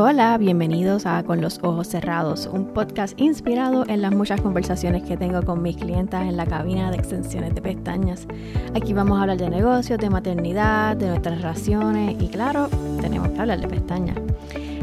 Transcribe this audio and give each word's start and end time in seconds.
Hola, 0.00 0.38
bienvenidos 0.38 1.06
a 1.06 1.24
Con 1.24 1.40
los 1.40 1.58
Ojos 1.64 1.88
Cerrados, 1.88 2.46
un 2.46 2.72
podcast 2.72 3.20
inspirado 3.20 3.84
en 3.88 4.00
las 4.00 4.14
muchas 4.14 4.40
conversaciones 4.40 5.02
que 5.02 5.16
tengo 5.16 5.42
con 5.42 5.60
mis 5.60 5.76
clientas 5.76 6.22
en 6.22 6.36
la 6.36 6.46
cabina 6.46 6.92
de 6.92 6.98
extensiones 6.98 7.52
de 7.52 7.60
pestañas. 7.60 8.28
Aquí 8.76 8.92
vamos 8.92 9.18
a 9.18 9.22
hablar 9.22 9.38
de 9.38 9.50
negocios, 9.50 9.98
de 9.98 10.08
maternidad, 10.08 10.96
de 10.96 11.08
nuestras 11.08 11.38
relaciones 11.38 12.16
y 12.22 12.28
claro, 12.28 12.68
tenemos 13.00 13.30
que 13.30 13.40
hablar 13.40 13.60
de 13.60 13.66
pestañas. 13.66 14.16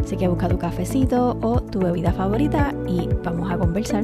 Así 0.04 0.18
que 0.18 0.28
busca 0.28 0.50
tu 0.50 0.60
cafecito 0.60 1.38
o 1.42 1.62
tu 1.62 1.80
bebida 1.80 2.12
favorita 2.12 2.76
y 2.86 3.08
vamos 3.24 3.50
a 3.50 3.58
conversar. 3.58 4.04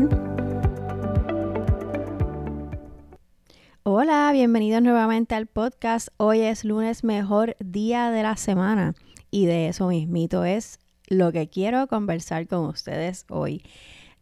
Hola, 3.83 4.29
bienvenidos 4.31 4.81
nuevamente 4.81 5.35
al 5.35 5.47
podcast. 5.47 6.07
Hoy 6.15 6.39
es 6.39 6.63
lunes, 6.63 7.03
mejor 7.03 7.57
día 7.59 8.11
de 8.11 8.23
la 8.23 8.37
semana. 8.37 8.93
Y 9.29 9.45
de 9.45 9.67
eso 9.67 9.89
mismito 9.89 10.45
es 10.45 10.79
lo 11.07 11.31
que 11.31 11.49
quiero 11.49 11.87
conversar 11.87 12.47
con 12.47 12.65
ustedes 12.65 13.25
hoy 13.29 13.63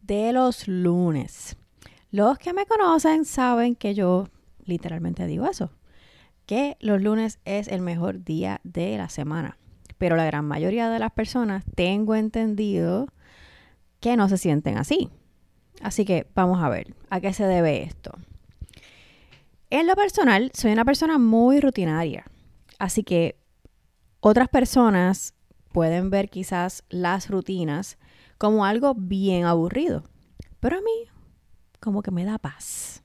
de 0.02 0.34
los 0.34 0.68
lunes. 0.68 1.58
Los 2.12 2.40
que 2.40 2.54
me 2.54 2.66
conocen 2.66 3.26
saben 3.26 3.76
que 3.76 3.94
yo 3.94 4.28
literalmente 4.66 5.28
digo 5.28 5.46
eso, 5.46 5.72
que 6.46 6.78
los 6.80 7.02
lunes 7.02 7.40
es 7.46 7.68
el 7.68 7.82
mejor 7.82 8.24
día 8.24 8.62
de 8.64 8.98
la 8.98 9.10
semana. 9.10 9.58
Pero 9.98 10.16
la 10.16 10.26
gran 10.26 10.46
mayoría 10.46 10.90
de 10.90 11.00
las 11.00 11.12
personas 11.12 11.64
tengo 11.76 12.16
entendido 12.16 13.08
que 14.00 14.16
no 14.16 14.30
se 14.30 14.38
sienten 14.38 14.78
así. 14.78 15.10
Así 15.82 16.06
que 16.06 16.28
vamos 16.34 16.64
a 16.64 16.70
ver 16.70 16.96
a 17.10 17.20
qué 17.20 17.34
se 17.34 17.46
debe 17.46 17.84
esto. 17.84 18.18
En 19.70 19.86
lo 19.86 19.96
personal, 19.96 20.52
soy 20.54 20.72
una 20.72 20.86
persona 20.86 21.20
muy 21.20 21.60
rutinaria. 21.60 22.26
Así 22.80 23.04
que 23.04 23.38
otras 24.20 24.48
personas 24.48 25.36
pueden 25.72 26.10
ver 26.10 26.30
quizás 26.30 26.84
las 26.90 27.30
rutinas 27.30 27.98
como 28.38 28.66
algo 28.66 28.96
bien 28.96 29.46
aburrido. 29.46 30.04
Pero 30.60 30.78
a 30.78 30.82
mí 30.82 31.10
como 31.80 32.02
que 32.02 32.12
me 32.12 32.26
da 32.26 32.38
paz. 32.38 33.04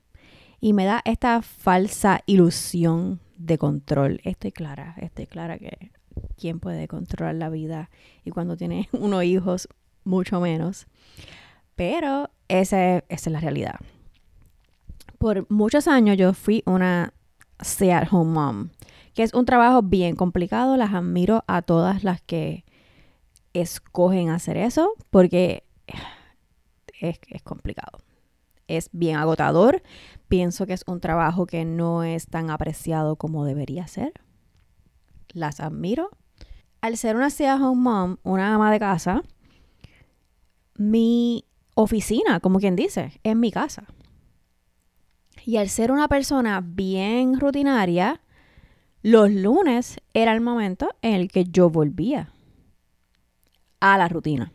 Y 0.59 0.73
me 0.73 0.85
da 0.85 1.01
esta 1.05 1.41
falsa 1.41 2.21
ilusión 2.25 3.19
de 3.37 3.57
control. 3.57 4.21
Estoy 4.23 4.51
clara, 4.51 4.95
estoy 4.97 5.27
clara 5.27 5.57
que 5.57 5.91
quién 6.37 6.59
puede 6.59 6.87
controlar 6.87 7.35
la 7.35 7.49
vida 7.49 7.89
y 8.23 8.31
cuando 8.31 8.57
tiene 8.57 8.89
unos 8.93 9.23
hijos 9.23 9.67
mucho 10.03 10.39
menos. 10.39 10.87
Pero 11.75 12.29
esa, 12.47 12.97
esa 12.97 13.05
es 13.09 13.27
la 13.27 13.39
realidad. 13.39 13.75
Por 15.17 15.49
muchos 15.51 15.87
años 15.87 16.17
yo 16.17 16.33
fui 16.33 16.63
una 16.65 17.13
stay 17.59 17.89
at 17.91 18.07
home 18.11 18.31
mom 18.31 18.69
que 19.15 19.23
es 19.23 19.33
un 19.33 19.45
trabajo 19.45 19.81
bien 19.81 20.15
complicado. 20.15 20.77
Las 20.77 20.93
admiro 20.93 21.43
a 21.47 21.61
todas 21.63 22.03
las 22.03 22.21
que 22.21 22.65
escogen 23.53 24.29
hacer 24.29 24.57
eso 24.57 24.93
porque 25.09 25.63
es, 26.99 27.17
complicado. 27.43 27.99
Es 28.67 28.89
bien 28.91 29.15
agotador. 29.15 29.81
Pienso 30.27 30.67
que 30.67 30.73
es 30.73 30.83
un 30.85 30.99
trabajo 30.99 31.45
que 31.47 31.63
no 31.63 32.03
es 32.03 32.27
tan 32.27 32.49
apreciado 32.49 33.15
como 33.15 33.45
debería 33.45 33.87
ser. 33.87 34.11
Las 35.29 35.61
admiro. 35.61 36.09
Al 36.81 36.97
ser 36.97 37.15
una 37.15 37.27
stay 37.27 37.47
home 37.47 37.81
mom, 37.81 38.17
una 38.23 38.53
ama 38.53 38.71
de 38.71 38.79
casa, 38.79 39.23
mi 40.77 41.45
oficina, 41.73 42.41
como 42.41 42.59
quien 42.59 42.75
dice, 42.75 43.19
es 43.23 43.35
mi 43.35 43.49
casa. 43.49 43.85
Y 45.45 45.57
al 45.57 45.69
ser 45.69 45.91
una 45.91 46.07
persona 46.07 46.61
bien 46.61 47.39
rutinaria, 47.39 48.21
los 49.05 49.31
lunes 49.31 49.97
era 50.15 50.33
el 50.33 50.41
momento 50.41 50.89
en 51.03 51.13
el 51.13 51.31
que 51.31 51.43
yo 51.43 51.69
volvía 51.69 52.31
a 53.79 53.99
la 53.99 54.07
rutina. 54.07 54.51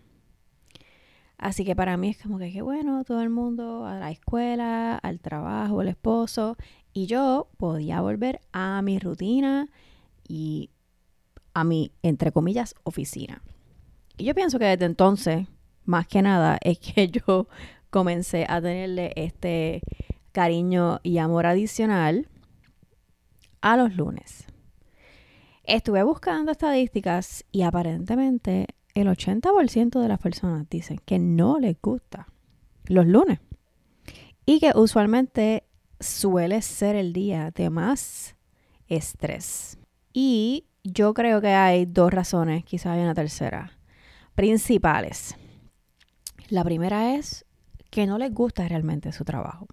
Así 1.39 1.65
que 1.65 1.77
para 1.77 1.97
mí 1.97 2.09
es 2.09 2.21
como 2.21 2.41
que 2.41 2.51
qué 2.51 2.61
bueno, 2.61 3.05
todo 3.05 3.23
el 3.23 3.31
mundo 3.31 3.87
a 3.87 3.95
la 3.95 4.11
escuela, 4.11 4.97
al 4.97 5.21
trabajo, 5.21 5.79
al 5.79 5.87
esposo, 5.87 6.57
y 6.93 7.07
yo 7.07 7.47
podía 7.59 8.01
volver 8.01 8.41
a 8.51 8.83
mi 8.83 8.99
rutina 8.99 9.69
y 10.27 10.71
a 11.55 11.63
mi, 11.63 11.93
entre 12.03 12.33
comillas, 12.33 12.75
oficina. 12.83 13.45
Y 14.19 14.25
yo 14.25 14.35
pienso 14.35 14.59
que 14.59 14.65
desde 14.65 14.87
entonces, 14.87 15.47
más 15.85 16.09
que 16.09 16.23
nada, 16.23 16.59
es 16.63 16.81
que 16.81 17.07
yo 17.09 17.47
comencé 17.91 18.47
a 18.49 18.61
tenerle 18.61 19.13
este 19.15 19.81
cariño 20.33 20.99
y 21.05 21.19
amor 21.19 21.47
adicional 21.47 22.27
a 23.61 23.77
los 23.77 23.97
lunes. 23.97 24.47
Estuve 25.65 26.03
buscando 26.03 26.53
estadísticas 26.53 27.45
y 27.53 27.63
aparentemente 27.63 28.67
el 28.95 29.09
80% 29.09 30.01
de 30.01 30.09
las 30.09 30.19
personas 30.19 30.69
dicen 30.69 31.01
que 31.05 31.19
no 31.19 31.59
les 31.59 31.81
gusta 31.81 32.27
los 32.87 33.07
lunes 33.07 33.39
y 34.47 34.59
que 34.59 34.73
usualmente 34.75 35.65
suele 36.01 36.63
ser 36.63 36.97
el 36.97 37.13
día 37.13 37.51
de 37.53 37.71
más 37.71 38.37
estrés. 38.89 39.79
Y 40.13 40.67
yo 40.83 41.15
creo 41.15 41.41
que 41.41 41.49
hay 41.49 41.87
dos 41.87 42.13
razones, 42.13 42.65
quizás 42.65 42.95
hay 42.97 43.03
una 43.03 43.15
tercera, 43.15 43.79
principales. 44.35 45.37
La 46.49 46.65
primera 46.65 47.15
es 47.15 47.45
que 47.91 48.07
no 48.07 48.19
les 48.19 48.33
gusta 48.33 48.67
realmente 48.67 49.13
su 49.13 49.25
trabajo. 49.25 49.67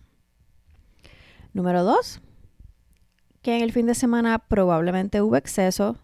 Número 1.53 1.84
dos, 1.84 2.22
que 3.47 3.56
en 3.56 3.63
el 3.63 3.72
fin 3.72 3.85
de 3.85 3.96
semana 3.96 4.40
probablemente 4.40 5.22
hubo 5.22 5.38
exceso. 5.38 5.96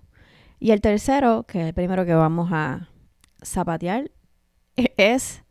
Y 0.62 0.72
el 0.72 0.80
tercero, 0.80 1.44
que 1.44 1.59
es 1.59 1.68
el 1.68 1.74
primero 1.74 2.06
que 2.06 2.14
vamos 2.14 2.50
a 2.54 2.88
zapatear, 3.44 4.12
es 4.78 5.44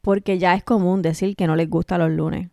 porque 0.00 0.40
ya 0.40 0.54
es 0.54 0.64
común 0.64 1.00
decir 1.00 1.36
que 1.36 1.46
no 1.46 1.54
les 1.54 1.70
gusta 1.70 1.98
los 1.98 2.10
lunes. 2.10 2.50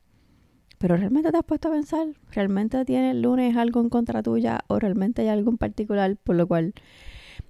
Pero 0.77 0.95
realmente 0.95 1.31
te 1.31 1.37
has 1.37 1.43
puesto 1.43 1.69
a 1.69 1.71
pensar, 1.71 2.05
¿realmente 2.29 2.85
tiene 2.85 3.09
el 3.09 3.23
lunes 3.23 3.57
algo 3.57 3.81
en 3.81 3.89
contra 3.89 4.21
tuya 4.21 4.59
o 4.67 4.77
realmente 4.77 5.23
hay 5.23 5.29
algo 5.29 5.49
en 5.49 5.57
particular 5.57 6.15
por 6.23 6.35
lo 6.35 6.45
cual 6.45 6.75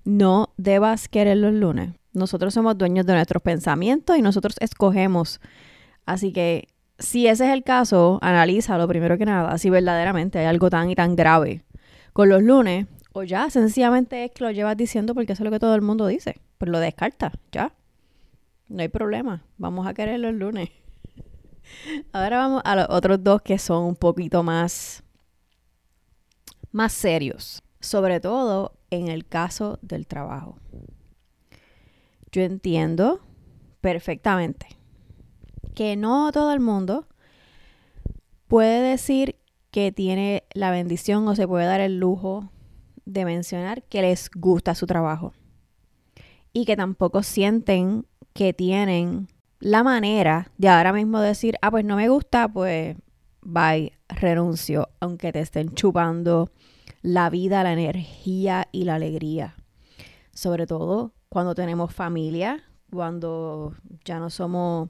no 0.06 0.54
debas 0.56 1.10
querer 1.10 1.36
los 1.36 1.54
lunes? 1.54 1.90
Nosotros 2.14 2.54
somos 2.54 2.78
dueños 2.78 3.06
de 3.06 3.16
nuestros 3.16 3.44
pensamientos 3.44 4.18
y 4.18 4.22
nosotros 4.22 4.56
escogemos. 4.62 5.42
Así 6.06 6.32
que 6.32 6.70
si 7.00 7.28
ese 7.28 7.46
es 7.48 7.54
el 7.54 7.64
caso, 7.64 8.20
analízalo 8.22 8.88
primero 8.88 9.18
que 9.18 9.26
nada, 9.26 9.58
si 9.58 9.70
verdaderamente 9.70 10.40
hay 10.40 10.46
algo 10.46 10.70
tan 10.70 10.90
y 10.90 10.96
tan 10.96 11.16
grave 11.16 11.64
con 12.14 12.30
los 12.30 12.42
lunes, 12.42 12.88
o 13.14 13.24
ya 13.24 13.50
sencillamente 13.50 14.26
es 14.26 14.32
que 14.32 14.44
lo 14.44 14.52
llevas 14.52 14.78
diciendo 14.78 15.14
porque 15.14 15.34
eso 15.34 15.44
es 15.44 15.46
lo 15.46 15.52
que 15.52 15.60
todo 15.60 15.76
el 15.76 15.82
mundo 15.82 16.08
dice, 16.08 16.40
pues 16.58 16.72
lo 16.72 16.80
descarta, 16.80 17.32
ya. 17.52 17.74
No 18.68 18.82
hay 18.82 18.88
problema, 18.88 19.44
vamos 19.58 19.86
a 19.86 19.94
querer 19.94 20.20
los 20.20 20.34
lunes. 20.34 20.70
Ahora 22.14 22.38
vamos 22.38 22.62
a 22.66 22.76
los 22.76 22.88
otros 22.90 23.24
dos 23.24 23.42
que 23.42 23.58
son 23.58 23.84
un 23.84 23.96
poquito 23.96 24.44
más 24.44 25.04
más 26.72 26.92
serios, 26.92 27.64
sobre 27.80 28.20
todo 28.20 28.74
en 28.90 29.08
el 29.08 29.26
caso 29.26 29.80
del 29.82 30.08
trabajo. 30.08 30.60
Yo 32.32 32.42
entiendo 32.42 33.22
perfectamente 33.80 34.68
que 35.76 35.96
no 35.96 36.32
todo 36.32 36.54
el 36.54 36.60
mundo 36.60 37.06
puede 38.48 38.82
decir 38.82 39.36
que 39.72 39.92
tiene 39.92 40.44
la 40.54 40.72
bendición 40.72 41.28
o 41.28 41.36
se 41.36 41.48
puede 41.48 41.66
dar 41.66 41.82
el 41.82 42.00
lujo 42.00 42.50
de 43.06 43.26
mencionar 43.26 43.84
que 43.84 44.02
les 44.02 44.32
gusta 44.34 44.74
su 44.74 44.88
trabajo 44.88 45.34
y 46.54 46.66
que 46.66 46.78
tampoco 46.78 47.22
sienten 47.22 48.08
que 48.34 48.54
tienen 48.54 49.28
la 49.60 49.84
manera 49.84 50.52
de 50.58 50.70
ahora 50.70 50.94
mismo 50.94 51.20
decir, 51.20 51.58
ah, 51.62 51.72
pues 51.72 51.84
no 51.86 51.96
me 51.98 52.10
gusta, 52.10 52.48
pues 52.48 52.96
bye, 53.42 53.94
renuncio, 54.08 54.90
aunque 55.00 55.32
te 55.32 55.40
estén 55.40 55.74
chupando 55.74 56.52
la 57.02 57.30
vida, 57.30 57.64
la 57.64 57.74
energía 57.74 58.68
y 58.72 58.86
la 58.86 58.96
alegría. 58.96 59.56
Sobre 60.34 60.66
todo 60.68 61.14
cuando 61.30 61.56
tenemos 61.56 61.94
familia, 61.94 62.64
cuando 62.92 63.76
ya 64.04 64.20
no 64.20 64.30
somos 64.30 64.90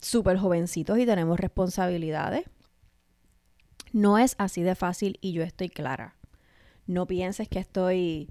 súper 0.00 0.38
jovencitos 0.38 0.98
y 0.98 1.06
tenemos 1.06 1.38
responsabilidades. 1.40 2.44
No 3.92 4.18
es 4.18 4.36
así 4.38 4.62
de 4.62 4.74
fácil 4.74 5.18
y 5.20 5.32
yo 5.32 5.42
estoy 5.42 5.68
clara. 5.68 6.16
No 6.86 7.06
pienses 7.06 7.48
que 7.48 7.58
estoy 7.58 8.28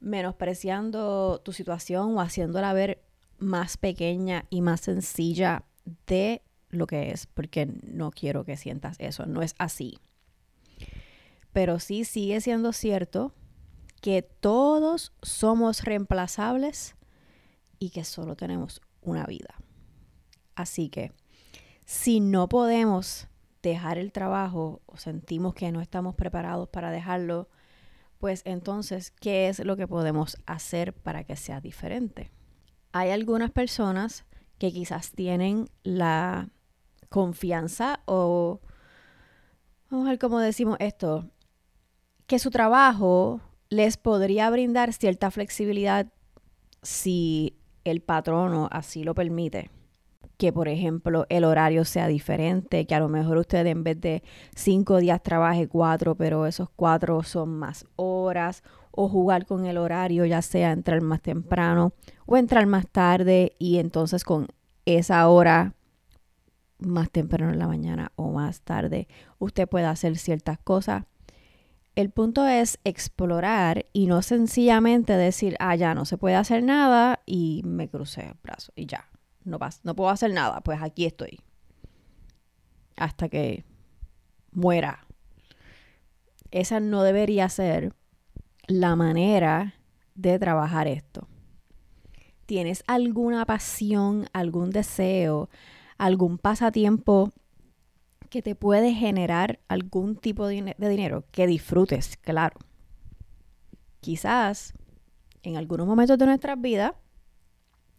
menospreciando 0.00 1.40
tu 1.44 1.52
situación 1.52 2.16
o 2.16 2.20
haciéndola 2.20 2.72
ver 2.72 3.02
más 3.38 3.76
pequeña 3.76 4.46
y 4.50 4.62
más 4.62 4.82
sencilla 4.82 5.64
de 6.06 6.42
lo 6.70 6.86
que 6.86 7.10
es, 7.10 7.26
porque 7.26 7.66
no 7.66 8.10
quiero 8.10 8.44
que 8.44 8.56
sientas 8.56 8.96
eso, 8.98 9.26
no 9.26 9.42
es 9.42 9.54
así. 9.58 9.98
Pero 11.52 11.78
sí 11.78 12.04
sigue 12.04 12.40
siendo 12.40 12.72
cierto 12.72 13.32
que 14.00 14.22
todos 14.22 15.12
somos 15.22 15.84
reemplazables 15.84 16.96
y 17.78 17.90
que 17.90 18.04
solo 18.04 18.36
tenemos 18.36 18.80
una 19.00 19.24
vida. 19.26 19.54
Así 20.56 20.88
que 20.88 21.12
si 21.84 22.18
no 22.18 22.48
podemos 22.48 23.28
dejar 23.62 23.98
el 23.98 24.12
trabajo 24.12 24.82
o 24.86 24.96
sentimos 24.96 25.54
que 25.54 25.70
no 25.70 25.80
estamos 25.80 26.14
preparados 26.14 26.68
para 26.68 26.90
dejarlo, 26.90 27.48
pues 28.18 28.42
entonces, 28.44 29.10
¿qué 29.10 29.48
es 29.48 29.58
lo 29.60 29.76
que 29.76 29.86
podemos 29.86 30.38
hacer 30.46 30.92
para 30.92 31.24
que 31.24 31.36
sea 31.36 31.60
diferente? 31.60 32.32
Hay 32.92 33.10
algunas 33.10 33.50
personas 33.50 34.24
que 34.58 34.72
quizás 34.72 35.12
tienen 35.12 35.68
la 35.82 36.48
confianza 37.08 38.00
o, 38.06 38.60
vamos 39.90 40.06
a 40.06 40.10
ver 40.10 40.18
cómo 40.18 40.40
decimos 40.40 40.76
esto, 40.80 41.30
que 42.26 42.38
su 42.38 42.50
trabajo 42.50 43.40
les 43.68 43.96
podría 43.96 44.48
brindar 44.50 44.92
cierta 44.92 45.30
flexibilidad 45.30 46.06
si 46.82 47.56
el 47.84 48.00
patrono 48.00 48.68
así 48.72 49.04
lo 49.04 49.14
permite. 49.14 49.70
Que, 50.36 50.52
por 50.52 50.68
ejemplo, 50.68 51.26
el 51.28 51.44
horario 51.44 51.84
sea 51.84 52.08
diferente, 52.08 52.86
que 52.86 52.94
a 52.94 53.00
lo 53.00 53.08
mejor 53.08 53.38
usted 53.38 53.66
en 53.66 53.84
vez 53.84 54.00
de 54.00 54.22
cinco 54.54 54.98
días 54.98 55.22
trabaje 55.22 55.66
cuatro, 55.66 56.14
pero 56.14 56.46
esos 56.46 56.68
cuatro 56.68 57.22
son 57.22 57.50
más 57.58 57.86
horas, 57.96 58.62
o 58.90 59.08
jugar 59.08 59.46
con 59.46 59.66
el 59.66 59.76
horario, 59.76 60.24
ya 60.24 60.42
sea 60.42 60.72
entrar 60.72 61.02
más 61.02 61.20
temprano 61.20 61.92
o 62.24 62.36
entrar 62.36 62.66
más 62.66 62.88
tarde, 62.88 63.54
y 63.58 63.78
entonces 63.78 64.24
con 64.24 64.48
esa 64.86 65.28
hora 65.28 65.74
más 66.78 67.10
temprano 67.10 67.52
en 67.52 67.58
la 67.58 67.66
mañana 67.66 68.12
o 68.16 68.32
más 68.32 68.62
tarde, 68.62 69.08
usted 69.38 69.68
puede 69.68 69.86
hacer 69.86 70.16
ciertas 70.16 70.58
cosas. 70.58 71.04
El 71.94 72.10
punto 72.10 72.46
es 72.46 72.78
explorar 72.84 73.86
y 73.92 74.06
no 74.06 74.20
sencillamente 74.20 75.14
decir, 75.14 75.56
ah, 75.60 75.76
ya 75.76 75.94
no 75.94 76.04
se 76.04 76.18
puede 76.18 76.34
hacer 76.34 76.62
nada 76.62 77.20
y 77.24 77.62
me 77.64 77.88
crucé 77.88 78.26
el 78.26 78.36
brazo 78.42 78.72
y 78.76 78.86
ya, 78.86 79.08
no, 79.46 79.58
no 79.82 79.96
puedo 79.96 80.10
hacer 80.10 80.32
nada, 80.32 80.60
pues 80.60 80.80
aquí 80.82 81.06
estoy. 81.06 81.40
Hasta 82.96 83.28
que 83.28 83.64
muera. 84.52 85.06
Esa 86.50 86.80
no 86.80 87.02
debería 87.02 87.48
ser 87.48 87.94
la 88.66 88.96
manera 88.96 89.74
de 90.14 90.38
trabajar 90.38 90.88
esto. 90.88 91.28
¿Tienes 92.46 92.84
alguna 92.86 93.44
pasión, 93.44 94.26
algún 94.32 94.70
deseo, 94.70 95.48
algún 95.98 96.38
pasatiempo 96.38 97.32
que 98.28 98.42
te 98.42 98.54
puede 98.54 98.92
generar 98.92 99.60
algún 99.68 100.16
tipo 100.16 100.46
de, 100.46 100.74
dinero 100.78 101.24
que 101.30 101.46
disfrutes, 101.46 102.16
claro. 102.16 102.58
Quizás 104.00 104.74
en 105.42 105.56
algunos 105.56 105.86
momentos 105.86 106.18
de 106.18 106.26
nuestras 106.26 106.60
vidas 106.60 106.92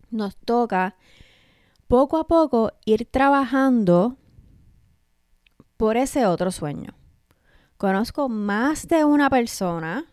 nos 0.09 0.37
toca 0.37 0.95
poco 1.87 2.17
a 2.17 2.27
poco 2.27 2.73
ir 2.85 3.05
trabajando 3.09 4.17
por 5.77 5.97
ese 5.97 6.25
otro 6.25 6.51
sueño. 6.51 6.93
Conozco 7.77 8.29
más 8.29 8.87
de 8.87 9.05
una 9.05 9.29
persona, 9.29 10.05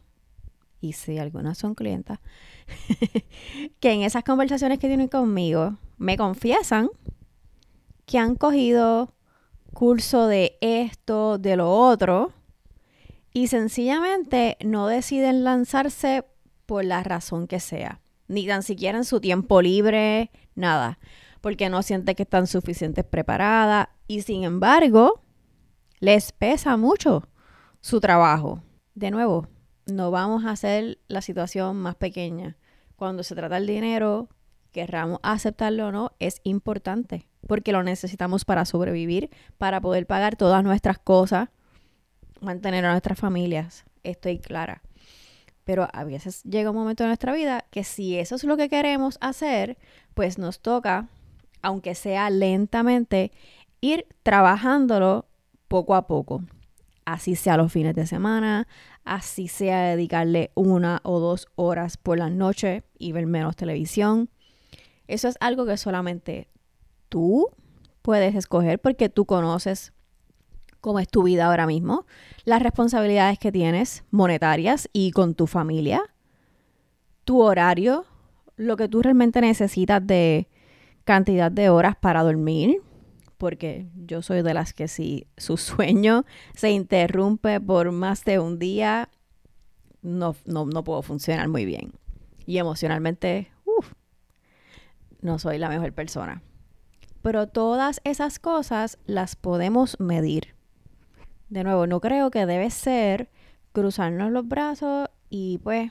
y 0.81 0.93
si 0.93 1.19
algunas 1.19 1.59
son 1.59 1.75
clientas, 1.75 2.21
que 3.81 3.93
en 3.93 4.03
esas 4.03 4.25
conversaciones 4.25 4.79
que 4.79 4.89
tienen 4.89 5.09
conmigo 5.09 5.77
me 5.97 6.17
confiesan 6.17 6.91
que 8.07 8.19
han 8.19 8.35
cogido 8.35 9.15
curso 9.73 10.27
de 10.27 10.59
esto, 10.61 11.39
de 11.39 11.57
lo 11.57 11.71
otro, 11.71 12.33
y 13.33 13.49
sencillamente 13.49 14.57
no 14.65 14.87
deciden 14.87 15.43
lanzarse 15.43 16.25
por 16.67 16.85
la 16.85 17.03
razón 17.03 17.47
que 17.47 17.61
sea, 17.61 18.01
ni 18.29 18.47
tan 18.47 18.63
siquiera 18.63 18.99
en 18.99 19.05
su 19.05 19.21
tiempo 19.21 19.61
libre, 19.63 20.31
nada, 20.55 20.99
porque 21.45 21.69
no 21.69 21.83
sienten 21.83 22.15
que 22.15 22.23
están 22.23 22.47
suficientes 22.47 23.05
preparadas 23.05 23.89
y 24.09 24.23
sin 24.23 24.45
embargo 24.45 25.21
les 26.01 26.33
pesa 26.33 26.79
mucho 26.79 27.29
su 27.83 28.01
trabajo. 28.01 28.63
De 28.95 29.11
nuevo, 29.11 29.47
no 29.85 30.11
vamos 30.11 30.47
a 30.47 30.53
hacer 30.53 31.01
la 31.07 31.21
situación 31.21 31.77
más 31.77 31.97
pequeña. 31.97 32.57
Cuando 32.97 33.23
se 33.23 33.35
trata 33.35 33.57
del 33.57 33.67
dinero, 33.67 34.31
querramos 34.73 35.21
aceptarlo 35.23 35.89
o 35.89 35.93
no, 35.93 36.13
es 36.19 36.41
importante 36.45 37.29
porque 37.47 37.73
lo 37.73 37.83
necesitamos 37.83 38.47
para 38.47 38.65
sobrevivir, 38.65 39.29
para 39.59 39.83
poder 39.83 40.07
pagar 40.07 40.37
todas 40.37 40.65
nuestras 40.65 40.99
cosas, 40.99 41.51
mantener 42.41 42.87
a 42.87 42.93
nuestras 42.93 43.19
familias. 43.19 43.85
Estoy 44.03 44.39
clara. 44.39 44.81
Pero 45.65 45.89
a 45.93 46.05
veces 46.05 46.43
llega 46.45 46.71
un 46.71 46.77
momento 46.77 47.05
en 47.05 47.11
nuestra 47.11 47.35
vida 47.35 47.67
que 47.71 47.85
si 47.85 48.19
eso 48.19 48.37
es 48.37 48.45
lo 48.45 48.57
que 48.57 48.71
queremos 48.71 49.19
hacer, 49.21 49.77
pues 50.15 50.39
nos 50.39 50.61
toca, 50.61 51.11
aunque 51.65 51.95
sea 51.95 52.29
lentamente, 52.29 53.33
ir 53.81 54.07
trabajándolo 54.23 55.27
poco 55.67 55.95
a 55.95 56.07
poco. 56.07 56.43
Así 57.07 57.37
sea 57.37 57.57
los 57.57 57.73
fines 57.73 57.95
de 57.95 58.07
semana, 58.07 58.69
así 59.05 59.49
sea 59.49 59.83
dedicarle 59.83 60.51
una 60.55 61.01
o 61.05 61.21
dos 61.21 61.49
horas 61.57 61.97
por 61.97 62.19
la 62.19 62.29
noche 62.29 62.85
y 62.99 63.13
ver 63.13 63.27
menos 63.27 63.57
televisión. 63.57 64.29
Eso 65.09 65.27
es 65.27 65.37
algo 65.41 65.65
que 65.65 65.79
solamente 65.79 66.49
tú 67.09 67.49
puedes 68.03 68.35
escoger 68.35 68.79
porque 68.79 69.09
tú 69.09 69.25
conoces 69.25 69.95
cómo 70.83 70.99
es 70.99 71.09
tu 71.09 71.23
vida 71.23 71.47
ahora 71.47 71.67
mismo, 71.67 72.05
las 72.45 72.63
responsabilidades 72.63 73.39
que 73.39 73.51
tienes 73.51 74.05
monetarias 74.11 74.91
y 74.93 75.13
con 75.13 75.35
tu 75.35 75.47
familia, 75.47 76.03
tu 77.25 77.41
horario, 77.41 78.05
lo 78.57 78.77
que 78.77 78.87
tú 78.87 79.01
realmente 79.01 79.41
necesitas 79.41 80.07
de 80.07 80.47
cantidad 81.05 81.51
de 81.51 81.69
horas 81.69 81.97
para 81.97 82.23
dormir, 82.23 82.83
porque 83.39 83.89
yo 83.95 84.23
soy 84.23 84.43
de 84.43 84.55
las 84.55 84.73
que 84.73 84.89
si 84.89 85.27
su 85.37 85.57
sueño 85.59 86.25
se 86.55 86.71
interrumpe 86.71 87.61
por 87.61 87.93
más 87.93 88.25
de 88.25 88.39
un 88.39 88.59
día, 88.59 89.11
no, 90.03 90.37
no, 90.45 90.85
puedo 90.85 91.03
funcionar 91.03 91.49
muy 91.49 91.65
bien. 91.65 91.93
Y 92.47 92.59
emocionalmente, 92.59 93.51
uff, 93.65 93.93
no 95.21 95.39
soy 95.39 95.59
la 95.59 95.69
mejor 95.69 95.93
persona. 95.93 96.43
Pero 97.23 97.49
todas 97.49 98.03
esas 98.05 98.39
cosas 98.39 98.99
las 99.07 99.35
podemos 99.35 99.99
medir. 99.99 100.55
De 101.49 101.65
nuevo, 101.65 101.87
no 101.87 102.01
creo 102.01 102.31
que 102.31 102.45
debe 102.45 102.69
ser 102.71 103.31
cruzarnos 103.73 104.31
los 104.31 104.47
brazos 104.47 105.09
y 105.31 105.59
pues 105.59 105.91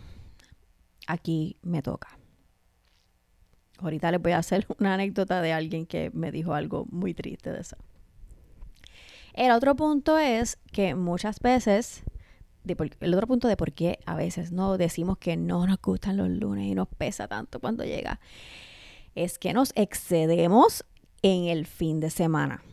aquí 1.07 1.57
me 1.63 1.81
toca. 1.81 2.19
Ahorita 3.79 4.11
les 4.11 4.21
voy 4.21 4.33
a 4.33 4.37
hacer 4.37 4.65
una 4.79 4.93
anécdota 4.93 5.41
de 5.41 5.53
alguien 5.53 5.85
que 5.85 6.11
me 6.13 6.31
dijo 6.31 6.53
algo 6.53 6.85
muy 6.89 7.13
triste 7.13 7.51
de 7.51 7.61
eso. 7.61 7.77
El 9.33 9.51
otro 9.51 9.75
punto 9.75 10.17
es 10.17 10.59
que 10.71 10.93
muchas 10.93 11.39
veces, 11.39 12.03
el 12.65 13.13
otro 13.13 13.27
punto 13.27 13.47
de 13.47 13.57
por 13.57 13.73
qué 13.73 13.99
a 14.05 14.15
veces 14.15 14.51
no 14.51 14.77
decimos 14.77 15.17
que 15.17 15.37
no 15.37 15.65
nos 15.65 15.81
gustan 15.81 16.17
los 16.17 16.29
lunes 16.29 16.65
y 16.67 16.75
nos 16.75 16.87
pesa 16.87 17.27
tanto 17.27 17.59
cuando 17.59 17.83
llega, 17.83 18.19
es 19.15 19.39
que 19.39 19.53
nos 19.53 19.71
excedemos 19.75 20.85
en 21.23 21.45
el 21.45 21.65
fin 21.65 21.99
de 21.99 22.11
semana. 22.11 22.63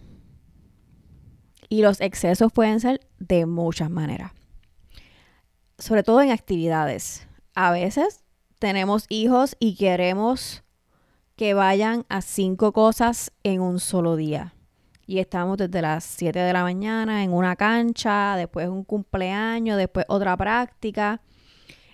Y 1.70 1.82
los 1.82 2.00
excesos 2.00 2.52
pueden 2.52 2.80
ser 2.80 3.00
de 3.18 3.46
muchas 3.46 3.90
maneras. 3.90 4.32
Sobre 5.78 6.02
todo 6.02 6.20
en 6.20 6.30
actividades. 6.30 7.26
A 7.54 7.70
veces 7.70 8.24
tenemos 8.58 9.06
hijos 9.08 9.56
y 9.60 9.76
queremos 9.76 10.62
que 11.40 11.54
vayan 11.54 12.04
a 12.10 12.20
cinco 12.20 12.72
cosas 12.72 13.32
en 13.44 13.62
un 13.62 13.80
solo 13.80 14.14
día. 14.14 14.52
Y 15.06 15.20
estamos 15.20 15.56
desde 15.56 15.80
las 15.80 16.04
7 16.04 16.38
de 16.38 16.52
la 16.52 16.62
mañana 16.62 17.24
en 17.24 17.32
una 17.32 17.56
cancha, 17.56 18.36
después 18.36 18.68
un 18.68 18.84
cumpleaños, 18.84 19.78
después 19.78 20.04
otra 20.10 20.36
práctica. 20.36 21.22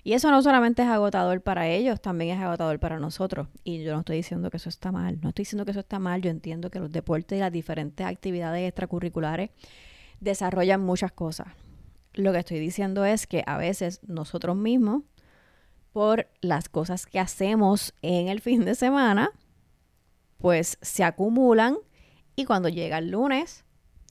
Y 0.02 0.14
eso 0.14 0.32
no 0.32 0.42
solamente 0.42 0.82
es 0.82 0.88
agotador 0.88 1.42
para 1.42 1.68
ellos, 1.68 2.00
también 2.00 2.36
es 2.36 2.42
agotador 2.42 2.80
para 2.80 2.98
nosotros. 2.98 3.46
Y 3.62 3.84
yo 3.84 3.92
no 3.92 4.00
estoy 4.00 4.16
diciendo 4.16 4.50
que 4.50 4.56
eso 4.56 4.68
está 4.68 4.90
mal, 4.90 5.20
no 5.22 5.28
estoy 5.28 5.44
diciendo 5.44 5.64
que 5.64 5.70
eso 5.70 5.78
está 5.78 6.00
mal, 6.00 6.22
yo 6.22 6.30
entiendo 6.30 6.68
que 6.68 6.80
los 6.80 6.90
deportes 6.90 7.36
y 7.36 7.40
las 7.40 7.52
diferentes 7.52 8.04
actividades 8.04 8.66
extracurriculares 8.66 9.50
desarrollan 10.18 10.80
muchas 10.80 11.12
cosas. 11.12 11.46
Lo 12.14 12.32
que 12.32 12.40
estoy 12.40 12.58
diciendo 12.58 13.04
es 13.04 13.28
que 13.28 13.44
a 13.46 13.58
veces 13.58 14.00
nosotros 14.08 14.56
mismos, 14.56 15.04
por 15.96 16.28
las 16.42 16.68
cosas 16.68 17.06
que 17.06 17.18
hacemos 17.18 17.94
en 18.02 18.28
el 18.28 18.42
fin 18.42 18.66
de 18.66 18.74
semana, 18.74 19.30
pues 20.36 20.76
se 20.82 21.02
acumulan 21.02 21.78
y 22.34 22.44
cuando 22.44 22.68
llega 22.68 22.98
el 22.98 23.12
lunes 23.12 23.64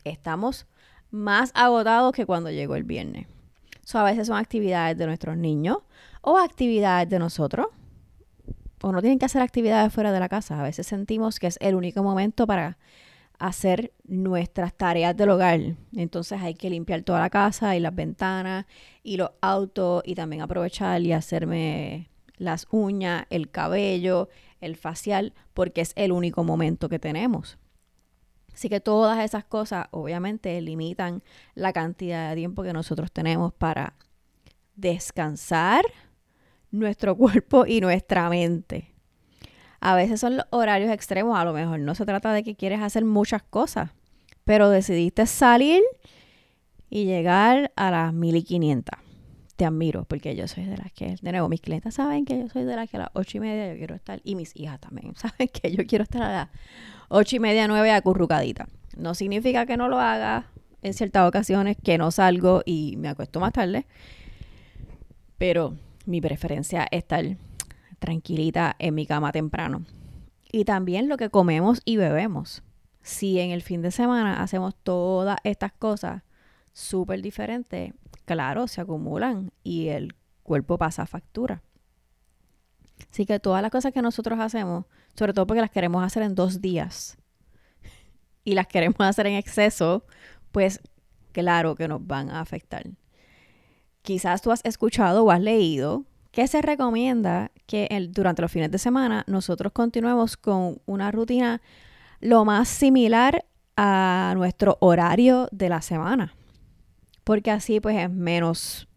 estamos 0.04 0.66
más 1.12 1.52
agotados 1.54 2.12
que 2.12 2.26
cuando 2.26 2.50
llegó 2.50 2.76
el 2.76 2.86
viernes 2.86 3.28
a 3.94 4.04
veces 4.04 4.26
son 4.26 4.38
actividades 4.38 4.98
de 4.98 5.06
nuestros 5.06 5.38
niños 5.38 5.78
o 6.22 6.40
actividades 6.40 7.08
de 7.08 7.20
nosotros. 7.20 7.68
O 8.82 8.92
no 8.92 9.00
tienen 9.02 9.20
que 9.20 9.26
hacer 9.26 9.44
actividades 9.44 9.94
fuera 9.94 10.12
de 10.12 10.20
la 10.20 10.28
casa. 10.28 10.60
A 10.60 10.64
veces 10.64 10.88
sentimos 10.88 11.38
que 11.38 11.46
es 11.46 11.60
el 11.62 11.76
único 11.76 12.02
momento 12.02 12.48
para 12.48 12.80
hacer 13.40 13.94
nuestras 14.06 14.74
tareas 14.74 15.16
del 15.16 15.30
hogar. 15.30 15.60
Entonces 15.94 16.42
hay 16.42 16.54
que 16.54 16.70
limpiar 16.70 17.04
toda 17.04 17.20
la 17.20 17.30
casa 17.30 17.76
y 17.76 17.80
las 17.80 17.96
ventanas 17.96 18.66
y 19.04 19.18
los 19.18 19.32
autos 19.42 20.04
y 20.06 20.16
también 20.16 20.42
aprovechar 20.42 21.02
y 21.02 21.14
hacerme 21.14 22.10
las 22.38 22.68
uñas, 22.72 23.26
el 23.30 23.50
cabello, 23.50 24.30
el 24.62 24.76
facial, 24.76 25.34
porque 25.54 25.82
es 25.82 25.94
el 25.96 26.12
único 26.12 26.44
momento 26.44 26.90
que 26.90 27.00
tenemos. 27.00 27.58
Así 28.54 28.70
que 28.70 28.80
todas 28.80 29.24
esas 29.24 29.44
cosas 29.44 29.88
obviamente 29.92 30.60
limitan 30.62 31.22
la 31.56 31.74
cantidad 31.74 32.30
de 32.30 32.36
tiempo 32.36 32.64
que 32.64 32.72
nosotros 32.72 33.12
tenemos 33.12 33.54
para 33.54 33.96
descansar 34.76 35.84
nuestro 36.72 37.16
cuerpo 37.18 37.66
y 37.66 37.82
nuestra 37.82 38.30
mente. 38.30 38.95
A 39.88 39.94
veces 39.94 40.20
son 40.20 40.38
los 40.38 40.48
horarios 40.50 40.90
extremos, 40.92 41.38
a 41.38 41.46
lo 41.46 41.54
mejor 41.54 41.80
no 41.80 41.94
se 41.94 42.08
trata 42.08 42.34
de 42.34 42.42
que 42.42 42.56
quieres 42.56 42.82
hacer 42.82 43.06
muchas 43.06 43.44
cosas, 43.44 43.92
pero 44.44 44.72
decidiste 44.72 45.28
salir 45.28 45.84
y 46.90 47.06
llegar 47.06 47.72
a 47.76 47.92
las 47.92 48.12
1500. 48.12 48.98
Te 49.56 49.64
admiro 49.64 50.06
porque 50.06 50.36
yo 50.36 50.48
soy 50.48 50.66
de 50.66 50.76
las 50.76 50.92
que, 50.92 51.18
de 51.22 51.32
nuevo, 51.32 51.50
mis 51.50 51.62
clientes 51.62 51.94
saben 51.94 52.26
que 52.26 52.40
yo 52.40 52.50
soy 52.50 52.64
de 52.64 52.76
las 52.76 52.90
que 52.90 52.98
a 52.98 53.02
las 53.02 53.10
ocho 53.14 53.38
y 53.38 53.42
media 53.42 53.72
yo 53.72 53.78
quiero 53.78 53.94
estar, 53.94 54.22
y 54.24 54.34
mis 54.34 54.56
hijas 54.56 54.80
también 54.80 55.14
saben 55.18 55.50
que 55.50 55.72
yo 55.72 55.86
quiero 55.86 56.02
estar 56.02 56.24
a 56.24 56.32
las 56.32 56.50
ocho 57.10 57.36
y 57.36 57.40
media, 57.40 57.68
nueve 57.68 57.92
acurrucadita. 57.92 58.68
No 58.98 59.14
significa 59.14 59.68
que 59.68 59.78
no 59.78 59.88
lo 59.88 60.00
haga 60.00 60.48
en 60.82 60.96
ciertas 60.96 61.28
ocasiones, 61.28 61.78
que 61.78 62.00
no 62.00 62.10
salgo 62.10 62.64
y 62.66 62.96
me 62.98 63.08
acuesto 63.08 63.40
más 63.40 63.54
tarde, 63.54 63.86
pero 65.38 65.76
mi 66.08 66.22
preferencia 66.22 66.88
es 66.90 67.04
estar 67.04 67.38
tranquilita 68.00 68.76
en 68.80 68.96
mi 68.96 69.06
cama 69.06 69.32
temprano. 69.32 69.86
Y 70.52 70.66
también 70.66 71.10
lo 71.10 71.18
que 71.18 71.30
comemos 71.30 71.82
y 71.86 71.98
bebemos. 71.98 72.64
Si 73.02 73.40
en 73.40 73.52
el 73.52 73.62
fin 73.62 73.82
de 73.82 73.92
semana 73.92 74.42
hacemos 74.42 74.76
todas 74.76 75.38
estas 75.44 75.74
cosas 75.74 76.24
súper 76.74 77.22
diferentes, 77.22 77.94
claro, 78.26 78.68
se 78.68 78.82
acumulan 78.82 79.52
y 79.64 79.88
el 79.90 80.16
cuerpo 80.44 80.78
pasa 80.78 81.06
factura. 81.06 81.62
Así 83.12 83.26
que 83.26 83.40
todas 83.40 83.62
las 83.62 83.72
cosas 83.72 83.94
que 83.94 84.02
nosotros 84.02 84.40
hacemos, 84.40 84.86
sobre 85.16 85.34
todo 85.34 85.48
porque 85.48 85.62
las 85.62 85.72
queremos 85.72 86.04
hacer 86.04 86.24
en 86.24 86.36
dos 86.36 86.62
días 86.62 87.18
y 88.44 88.54
las 88.54 88.68
queremos 88.68 89.00
hacer 89.00 89.28
en 89.28 89.36
exceso, 89.36 90.06
pues 90.52 90.80
claro 91.32 91.76
que 91.76 91.88
nos 91.88 92.06
van 92.06 92.30
a 92.30 92.40
afectar. 92.40 92.86
Quizás 94.02 94.42
tú 94.42 94.52
has 94.52 94.64
escuchado 94.64 95.24
o 95.24 95.32
has 95.32 95.42
leído 95.42 96.06
que 96.36 96.48
se 96.48 96.62
recomienda 96.62 97.50
que 97.66 97.88
durante 98.12 98.42
los 98.42 98.52
fines 98.52 98.70
de 98.70 98.78
semana 98.78 99.24
nosotros 99.26 99.72
continuemos 99.72 100.36
con 100.36 100.82
una 100.86 101.10
rutina 101.10 101.62
lo 102.20 102.44
más 102.44 102.68
similar 102.68 103.46
a 103.78 104.34
nuestro 104.36 104.78
horario 104.82 105.48
de 105.54 105.70
la 105.70 105.82
semana. 105.82 106.36
Porque 107.24 107.52
así 107.52 107.80
pues 107.80 107.96
es 107.96 108.10
menos 108.10 108.90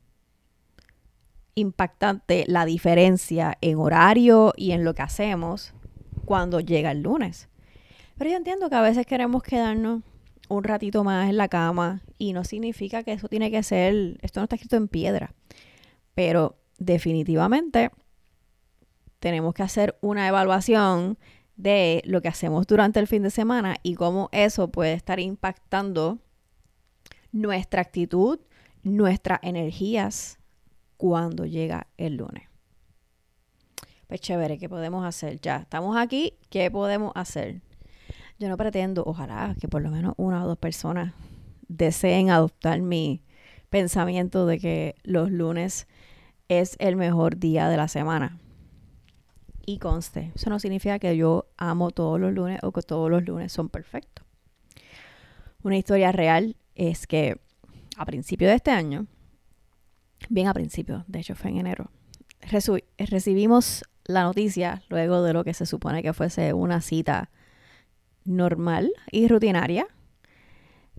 impactante 1.55 2.43
la 2.49 2.65
diferencia 2.65 3.57
en 3.61 3.79
horario 3.79 4.53
y 4.57 4.73
en 4.73 4.83
lo 4.83 4.95
que 4.95 5.03
hacemos 5.03 5.75
cuando 6.25 6.59
llega 6.59 6.91
el 6.91 7.03
lunes. 7.03 7.49
Pero 8.17 8.31
yo 8.31 8.37
entiendo 8.37 8.69
que 8.69 8.75
a 8.75 8.81
veces 8.81 9.07
queremos 9.07 9.45
quedarnos 9.45 10.03
un 10.49 10.65
ratito 10.65 11.05
más 11.05 11.31
en 11.31 11.37
la 11.37 11.47
cama 11.47 12.03
y 12.19 12.33
no 12.33 12.43
significa 12.43 13.05
que 13.05 13.13
eso 13.13 13.29
tiene 13.29 13.53
que 13.53 13.63
ser, 13.63 14.19
esto 14.23 14.41
no 14.41 14.45
está 14.45 14.57
escrito 14.57 14.75
en 14.75 14.89
piedra, 14.89 15.35
pero 16.17 16.57
definitivamente 16.79 17.91
tenemos 19.19 19.55
que 19.55 19.63
hacer 19.63 19.99
una 20.01 20.27
evaluación 20.29 21.19
de 21.57 22.03
lo 22.05 22.23
que 22.23 22.29
hacemos 22.29 22.67
durante 22.67 23.01
el 23.01 23.09
fin 23.09 23.23
de 23.25 23.31
semana 23.31 23.77
y 23.83 23.95
cómo 23.95 24.29
eso 24.33 24.69
puede 24.69 24.93
estar 24.93 25.19
impactando 25.19 26.19
nuestra 27.33 27.83
actitud, 27.83 28.39
nuestras 28.85 29.41
energías 29.43 30.39
cuando 30.97 31.47
llega 31.47 31.89
el 31.97 32.17
lunes. 32.17 32.49
Pues 34.07 34.21
chévere, 34.21 34.57
¿qué 34.59 34.69
podemos 34.69 35.05
hacer? 35.05 35.41
Ya 35.41 35.57
estamos 35.57 35.97
aquí, 35.97 36.39
¿qué 36.49 36.71
podemos 36.71 37.13
hacer? 37.15 37.61
Yo 38.39 38.49
no 38.49 38.57
pretendo, 38.57 39.03
ojalá 39.05 39.55
que 39.61 39.69
por 39.69 39.83
lo 39.83 39.91
menos 39.91 40.15
una 40.17 40.45
o 40.45 40.47
dos 40.47 40.59
personas 40.59 41.13
deseen 41.67 42.31
adoptar 42.31 42.81
mi 42.81 43.21
pensamiento 43.69 44.47
de 44.47 44.59
que 44.59 44.95
los 45.03 45.31
lunes 45.31 45.89
es 46.49 46.77
el 46.79 46.97
mejor 46.97 47.39
día 47.39 47.69
de 47.69 47.77
la 47.77 47.89
semana. 47.89 48.39
Y 49.67 49.79
conste, 49.79 50.33
eso 50.35 50.49
no 50.49 50.59
significa 50.59 50.99
que 50.99 51.17
yo 51.17 51.47
amo 51.59 51.91
todos 51.91 52.19
los 52.19 52.33
lunes 52.33 52.59
o 52.63 52.73
que 52.73 52.83
todos 52.83 53.11
los 53.11 53.23
lunes 53.25 53.53
son 53.53 53.69
perfectos. 53.69 54.25
Una 55.63 55.77
historia 55.77 56.11
real 56.11 56.57
es 56.75 57.07
que 57.07 57.39
a 57.97 58.07
principio 58.07 58.49
de 58.49 58.55
este 58.55 58.71
año, 58.71 59.07
bien 60.31 60.47
a 60.49 60.55
principio, 60.55 61.05
de 61.07 61.21
hecho 61.21 61.35
fue 61.35 61.51
en 61.51 61.59
enero, 61.59 61.91
recibimos 62.99 63.85
la 64.05 64.23
noticia 64.23 64.83
luego 64.89 65.23
de 65.23 65.35
lo 65.35 65.45
que 65.45 65.53
se 65.53 65.67
supone 65.67 66.03
que 66.03 66.15
fuese 66.15 66.55
una 66.55 66.81
cita 66.81 67.31
normal 68.25 68.91
y 69.11 69.29
rutinaria 69.29 69.87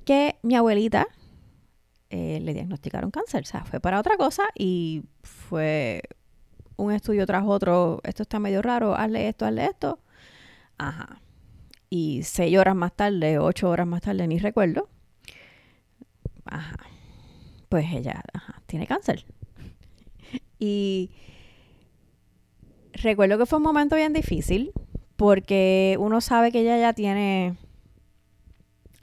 que 0.05 0.37
mi 0.43 0.55
abuelita 0.55 1.07
eh, 2.09 2.39
le 2.41 2.53
diagnosticaron 2.53 3.11
cáncer. 3.11 3.43
O 3.43 3.45
sea, 3.45 3.63
fue 3.65 3.79
para 3.79 3.99
otra 3.99 4.17
cosa 4.17 4.43
y 4.55 5.03
fue 5.23 6.01
un 6.75 6.91
estudio 6.91 7.25
tras 7.25 7.43
otro. 7.45 8.01
Esto 8.03 8.23
está 8.23 8.39
medio 8.39 8.61
raro, 8.61 8.95
hazle 8.95 9.27
esto, 9.27 9.45
hazle 9.45 9.65
esto. 9.65 9.99
Ajá. 10.77 11.21
Y 11.89 12.21
seis 12.23 12.57
horas 12.57 12.75
más 12.75 12.93
tarde, 12.93 13.39
ocho 13.39 13.69
horas 13.69 13.87
más 13.87 14.01
tarde, 14.01 14.27
ni 14.27 14.39
recuerdo. 14.39 14.89
Ajá. 16.45 16.77
Pues 17.69 17.85
ella 17.93 18.23
tiene 18.65 18.87
cáncer. 18.87 19.25
Y 20.61 21.11
recuerdo 22.91 23.37
que 23.37 23.45
fue 23.45 23.59
un 23.59 23.63
momento 23.63 23.95
bien 23.95 24.11
difícil 24.11 24.73
porque 25.15 25.95
uno 26.01 26.19
sabe 26.19 26.51
que 26.51 26.59
ella 26.59 26.77
ya 26.77 26.91
tiene 26.91 27.55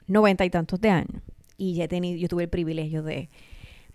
noventa 0.05 0.45
y 0.45 0.51
tantos 0.51 0.79
de 0.81 0.91
años 0.91 1.23
y 1.57 1.75
ya 1.75 1.87
tenido, 1.87 2.17
yo 2.17 2.27
tuve 2.27 2.43
el 2.43 2.49
privilegio 2.49 3.03
de 3.03 3.29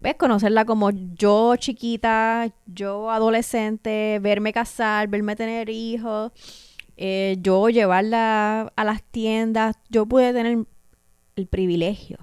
¿ves? 0.01 0.17
conocerla 0.17 0.65
como 0.65 0.91
yo 0.91 1.57
chiquita, 1.57 2.53
yo 2.67 3.11
adolescente, 3.11 4.19
verme 4.21 4.53
casar, 4.53 5.09
verme 5.09 5.37
tener 5.37 5.71
hijos, 5.71 6.33
eh, 6.97 7.37
yo 7.41 7.69
llevarla 7.69 8.73
a 8.75 8.85
las 8.85 9.03
tiendas, 9.05 9.77
yo 9.89 10.07
pude 10.07 10.33
tener 10.33 10.67
el 11.37 11.47
privilegio 11.47 12.19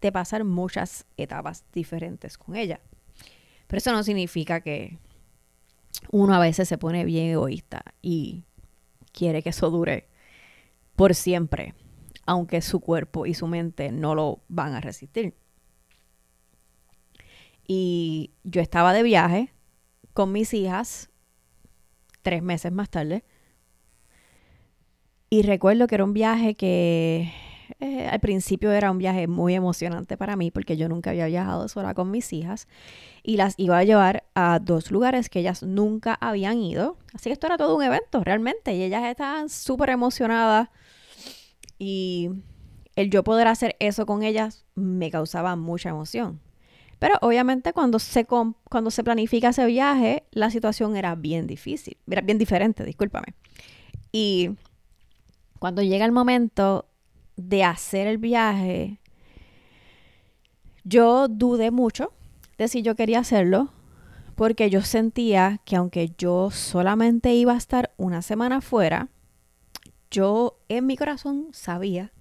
de 0.00 0.12
pasar 0.12 0.44
muchas 0.44 1.06
etapas 1.16 1.64
diferentes 1.72 2.36
con 2.36 2.56
ella. 2.56 2.80
Pero 3.66 3.78
eso 3.78 3.92
no 3.92 4.02
significa 4.02 4.60
que 4.60 4.98
uno 6.10 6.34
a 6.34 6.38
veces 6.38 6.68
se 6.68 6.78
pone 6.78 7.04
bien 7.04 7.30
egoísta 7.30 7.82
y 8.02 8.44
quiere 9.12 9.42
que 9.42 9.50
eso 9.50 9.70
dure 9.70 10.08
por 10.96 11.14
siempre, 11.14 11.74
aunque 12.26 12.60
su 12.60 12.80
cuerpo 12.80 13.26
y 13.26 13.34
su 13.34 13.46
mente 13.46 13.92
no 13.92 14.14
lo 14.14 14.40
van 14.48 14.74
a 14.74 14.80
resistir. 14.80 15.34
Y 17.66 18.32
yo 18.44 18.60
estaba 18.60 18.92
de 18.92 19.02
viaje 19.02 19.52
con 20.12 20.32
mis 20.32 20.52
hijas 20.54 21.10
tres 22.22 22.42
meses 22.42 22.72
más 22.72 22.90
tarde. 22.90 23.24
Y 25.28 25.42
recuerdo 25.42 25.86
que 25.86 25.94
era 25.94 26.04
un 26.04 26.12
viaje 26.12 26.56
que 26.56 27.32
eh, 27.78 28.08
al 28.08 28.18
principio 28.20 28.72
era 28.72 28.90
un 28.90 28.98
viaje 28.98 29.28
muy 29.28 29.54
emocionante 29.54 30.16
para 30.16 30.34
mí 30.36 30.50
porque 30.50 30.76
yo 30.76 30.88
nunca 30.88 31.10
había 31.10 31.26
viajado 31.26 31.68
sola 31.68 31.94
con 31.94 32.10
mis 32.10 32.32
hijas 32.32 32.66
y 33.22 33.36
las 33.36 33.54
iba 33.56 33.78
a 33.78 33.84
llevar 33.84 34.24
a 34.34 34.58
dos 34.60 34.90
lugares 34.90 35.28
que 35.28 35.38
ellas 35.40 35.62
nunca 35.62 36.18
habían 36.20 36.58
ido. 36.58 36.96
Así 37.14 37.30
que 37.30 37.34
esto 37.34 37.46
era 37.46 37.56
todo 37.56 37.76
un 37.76 37.82
evento 37.82 38.24
realmente 38.24 38.74
y 38.74 38.82
ellas 38.82 39.04
estaban 39.04 39.48
súper 39.48 39.90
emocionadas 39.90 40.68
y 41.80 42.28
el 42.94 43.10
yo 43.10 43.24
poder 43.24 43.48
hacer 43.48 43.74
eso 43.80 44.04
con 44.06 44.22
ellas 44.22 44.66
me 44.76 45.10
causaba 45.10 45.56
mucha 45.56 45.88
emoción. 45.88 46.38
Pero 47.00 47.14
obviamente 47.22 47.72
cuando 47.72 47.98
se, 47.98 48.26
cuando 48.26 48.90
se 48.90 49.02
planifica 49.02 49.48
ese 49.48 49.64
viaje, 49.64 50.24
la 50.30 50.50
situación 50.50 50.94
era 50.96 51.14
bien 51.14 51.46
difícil, 51.46 51.96
era 52.08 52.20
bien 52.20 52.36
diferente, 52.36 52.84
discúlpame. 52.84 53.28
Y 54.12 54.50
cuando 55.58 55.82
llega 55.82 56.04
el 56.04 56.12
momento 56.12 56.86
de 57.36 57.64
hacer 57.64 58.06
el 58.06 58.18
viaje, 58.18 59.00
yo 60.84 61.28
dudé 61.28 61.70
mucho 61.70 62.12
de 62.58 62.68
si 62.68 62.82
yo 62.82 62.94
quería 62.94 63.20
hacerlo, 63.20 63.70
porque 64.34 64.68
yo 64.68 64.82
sentía 64.82 65.62
que 65.64 65.76
aunque 65.76 66.12
yo 66.18 66.50
solamente 66.50 67.32
iba 67.32 67.54
a 67.54 67.58
estar 67.58 67.94
una 67.96 68.20
semana 68.20 68.60
fuera, 68.60 69.08
yo 70.10 70.58
en 70.68 70.86
mi 70.86 70.96
corazón 70.96 71.48
sabía 71.52 72.12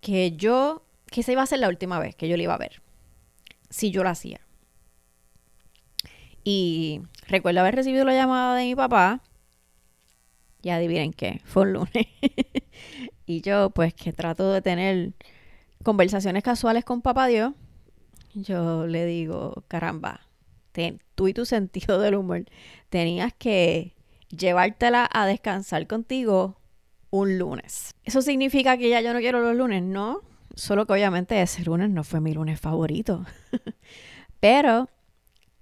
que 0.00 0.32
yo, 0.32 0.82
que 1.10 1.20
esa 1.20 1.32
iba 1.32 1.42
a 1.42 1.46
ser 1.46 1.60
la 1.60 1.68
última 1.68 1.98
vez 1.98 2.14
que 2.14 2.28
yo 2.28 2.36
le 2.36 2.44
iba 2.44 2.54
a 2.54 2.58
ver, 2.58 2.82
si 3.70 3.90
yo 3.90 4.02
lo 4.02 4.10
hacía. 4.10 4.40
Y 6.44 7.02
recuerdo 7.26 7.60
haber 7.60 7.74
recibido 7.74 8.04
la 8.04 8.14
llamada 8.14 8.56
de 8.56 8.64
mi 8.64 8.74
papá. 8.74 9.22
Y 10.62 10.70
adivinen 10.70 11.12
qué, 11.12 11.40
fue 11.44 11.62
un 11.62 11.74
lunes. 11.74 12.06
y 13.26 13.42
yo, 13.42 13.70
pues 13.70 13.94
que 13.94 14.12
trato 14.12 14.50
de 14.50 14.62
tener 14.62 15.12
conversaciones 15.84 16.42
casuales 16.42 16.84
con 16.84 17.02
papá 17.02 17.26
Dios, 17.26 17.52
yo 18.34 18.86
le 18.86 19.04
digo, 19.06 19.64
caramba, 19.68 20.28
tú 21.14 21.28
y 21.28 21.34
tu 21.34 21.44
sentido 21.44 21.98
del 21.98 22.14
humor 22.14 22.44
tenías 22.88 23.32
que 23.34 23.94
llevártela 24.30 25.08
a 25.12 25.26
descansar 25.26 25.86
contigo 25.86 26.60
un 27.10 27.38
lunes. 27.38 27.94
¿Eso 28.04 28.22
significa 28.22 28.76
que 28.76 28.90
ya 28.90 29.00
yo 29.00 29.12
no 29.12 29.20
quiero 29.20 29.40
los 29.40 29.56
lunes? 29.56 29.82
No, 29.82 30.22
solo 30.54 30.86
que 30.86 30.92
obviamente 30.92 31.40
ese 31.40 31.62
lunes 31.62 31.90
no 31.90 32.04
fue 32.04 32.20
mi 32.20 32.32
lunes 32.32 32.60
favorito. 32.60 33.24
Pero 34.40 34.88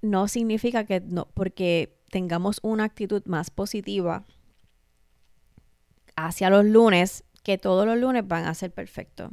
no 0.02 0.28
significa 0.28 0.84
que 0.84 1.00
no, 1.00 1.28
porque 1.34 1.98
tengamos 2.10 2.60
una 2.62 2.84
actitud 2.84 3.22
más 3.26 3.50
positiva 3.50 4.24
hacia 6.16 6.50
los 6.50 6.64
lunes, 6.64 7.24
que 7.42 7.58
todos 7.58 7.86
los 7.86 7.98
lunes 7.98 8.26
van 8.26 8.46
a 8.46 8.54
ser 8.54 8.72
perfectos. 8.72 9.30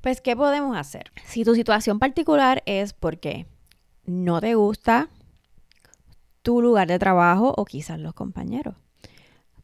Pues, 0.00 0.20
¿qué 0.20 0.36
podemos 0.36 0.76
hacer? 0.76 1.10
Si 1.24 1.44
tu 1.44 1.54
situación 1.54 1.98
particular 1.98 2.62
es 2.66 2.92
porque 2.92 3.46
no 4.04 4.40
te 4.40 4.54
gusta 4.54 5.08
tu 6.42 6.62
lugar 6.62 6.88
de 6.88 6.98
trabajo 6.98 7.54
o 7.56 7.64
quizás 7.64 7.98
los 7.98 8.14
compañeros, 8.14 8.76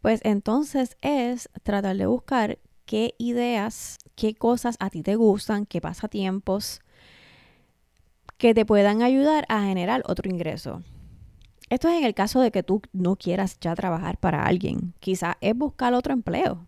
pues 0.00 0.20
entonces 0.24 0.96
es 1.00 1.48
tratar 1.62 1.96
de 1.96 2.06
buscar 2.06 2.58
qué 2.84 3.14
ideas, 3.18 3.98
qué 4.14 4.34
cosas 4.34 4.76
a 4.80 4.90
ti 4.90 5.02
te 5.02 5.16
gustan, 5.16 5.66
qué 5.66 5.80
pasatiempos 5.80 6.80
que 8.36 8.54
te 8.54 8.66
puedan 8.66 9.02
ayudar 9.02 9.46
a 9.48 9.62
generar 9.62 10.02
otro 10.06 10.30
ingreso. 10.30 10.82
Esto 11.70 11.88
es 11.88 11.94
en 11.94 12.04
el 12.04 12.14
caso 12.14 12.40
de 12.40 12.50
que 12.50 12.62
tú 12.62 12.82
no 12.92 13.16
quieras 13.16 13.58
ya 13.60 13.74
trabajar 13.74 14.18
para 14.18 14.44
alguien. 14.44 14.94
Quizás 15.00 15.36
es 15.40 15.56
buscar 15.56 15.94
otro 15.94 16.12
empleo 16.12 16.66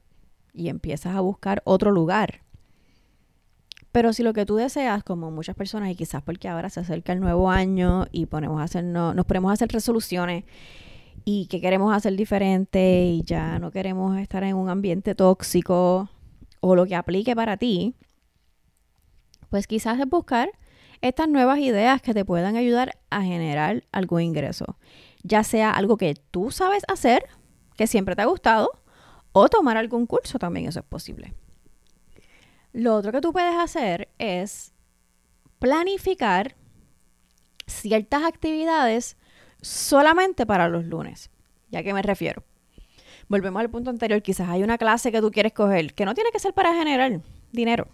y 0.55 0.69
empiezas 0.69 1.15
a 1.15 1.21
buscar 1.21 1.63
otro 1.65 1.91
lugar. 1.91 2.46
Pero 3.97 4.13
si 4.13 4.23
lo 4.23 4.35
que 4.35 4.45
tú 4.45 4.57
deseas, 4.57 5.03
como 5.03 5.31
muchas 5.31 5.57
personas, 5.57 5.89
y 5.89 5.95
quizás 5.95 6.23
porque 6.23 6.49
ahora 6.49 6.69
se 6.69 6.81
acerca 6.81 7.15
el 7.15 7.21
nuevo 7.21 7.49
año 7.49 8.05
y 8.13 8.27
ponemos 8.27 8.61
a 8.61 8.65
hacer, 8.65 8.85
nos 8.85 9.25
ponemos 9.25 9.49
a 9.49 9.55
hacer 9.55 9.73
resoluciones 9.73 10.45
y 11.25 11.47
que 11.47 11.63
queremos 11.63 11.97
hacer 11.97 12.15
diferente 12.15 13.07
y 13.07 13.23
ya 13.23 13.59
no 13.59 13.71
queremos 13.71 14.19
estar 14.19 14.45
en 14.45 14.55
un 14.55 14.69
ambiente 14.69 15.15
tóxico 15.15 16.11
o 16.61 16.77
lo 16.77 16.85
que 16.85 16.95
aplique 16.95 17.35
para 17.35 17.57
ti, 17.57 17.95
pues 19.49 19.67
quizás 19.67 19.99
es 19.99 20.07
buscar 20.07 20.51
estas 21.01 21.31
nuevas 21.31 21.59
ideas 21.61 22.03
que 22.03 22.13
te 22.13 22.27
puedan 22.27 22.57
ayudar 22.57 22.99
a 23.09 23.23
generar 23.23 23.85
algún 23.93 24.21
ingreso. 24.21 24.77
Ya 25.23 25.43
sea 25.43 25.71
algo 25.71 25.97
que 25.97 26.17
tú 26.31 26.51
sabes 26.51 26.83
hacer, 26.89 27.25
que 27.79 27.87
siempre 27.87 28.15
te 28.15 28.21
ha 28.21 28.27
gustado, 28.27 28.73
o 29.33 29.49
tomar 29.49 29.79
algún 29.79 30.05
curso 30.05 30.39
también, 30.39 30.69
eso 30.69 30.81
es 30.81 30.87
posible. 30.87 31.33
Lo 32.77 32.95
otro 32.95 33.11
que 33.11 33.23
tú 33.23 33.33
puedes 33.33 33.57
hacer 33.57 34.11
es 34.19 34.75
planificar 35.59 36.57
ciertas 37.67 38.23
actividades 38.23 39.17
solamente 39.63 40.45
para 40.45 40.69
los 40.69 40.85
lunes. 40.85 41.31
¿Ya 41.71 41.83
que 41.83 41.95
me 41.95 42.03
refiero? 42.03 42.45
Volvemos 43.29 43.61
al 43.61 43.71
punto 43.71 43.89
anterior. 43.89 44.21
Quizás 44.21 44.51
hay 44.51 44.63
una 44.63 44.77
clase 44.77 45.11
que 45.11 45.23
tú 45.23 45.31
quieres 45.31 45.55
coger 45.55 45.95
que 45.95 46.05
no 46.05 46.13
tiene 46.13 46.31
que 46.31 46.39
ser 46.39 46.53
para 46.53 46.75
generar 46.75 47.23
dinero. 47.51 47.89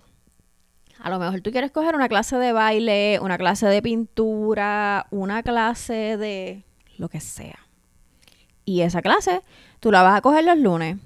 A 0.98 1.10
lo 1.10 1.20
mejor 1.20 1.42
tú 1.42 1.52
quieres 1.52 1.70
coger 1.70 1.94
una 1.94 2.08
clase 2.08 2.36
de 2.38 2.52
baile, 2.52 3.20
una 3.22 3.38
clase 3.38 3.68
de 3.68 3.82
pintura, 3.82 5.06
una 5.12 5.44
clase 5.44 6.16
de 6.16 6.64
lo 6.98 7.08
que 7.08 7.20
sea. 7.20 7.68
Y 8.64 8.80
esa 8.80 9.00
clase 9.00 9.42
tú 9.78 9.92
la 9.92 10.02
vas 10.02 10.18
a 10.18 10.22
coger 10.22 10.42
los 10.42 10.58
lunes. 10.58 10.96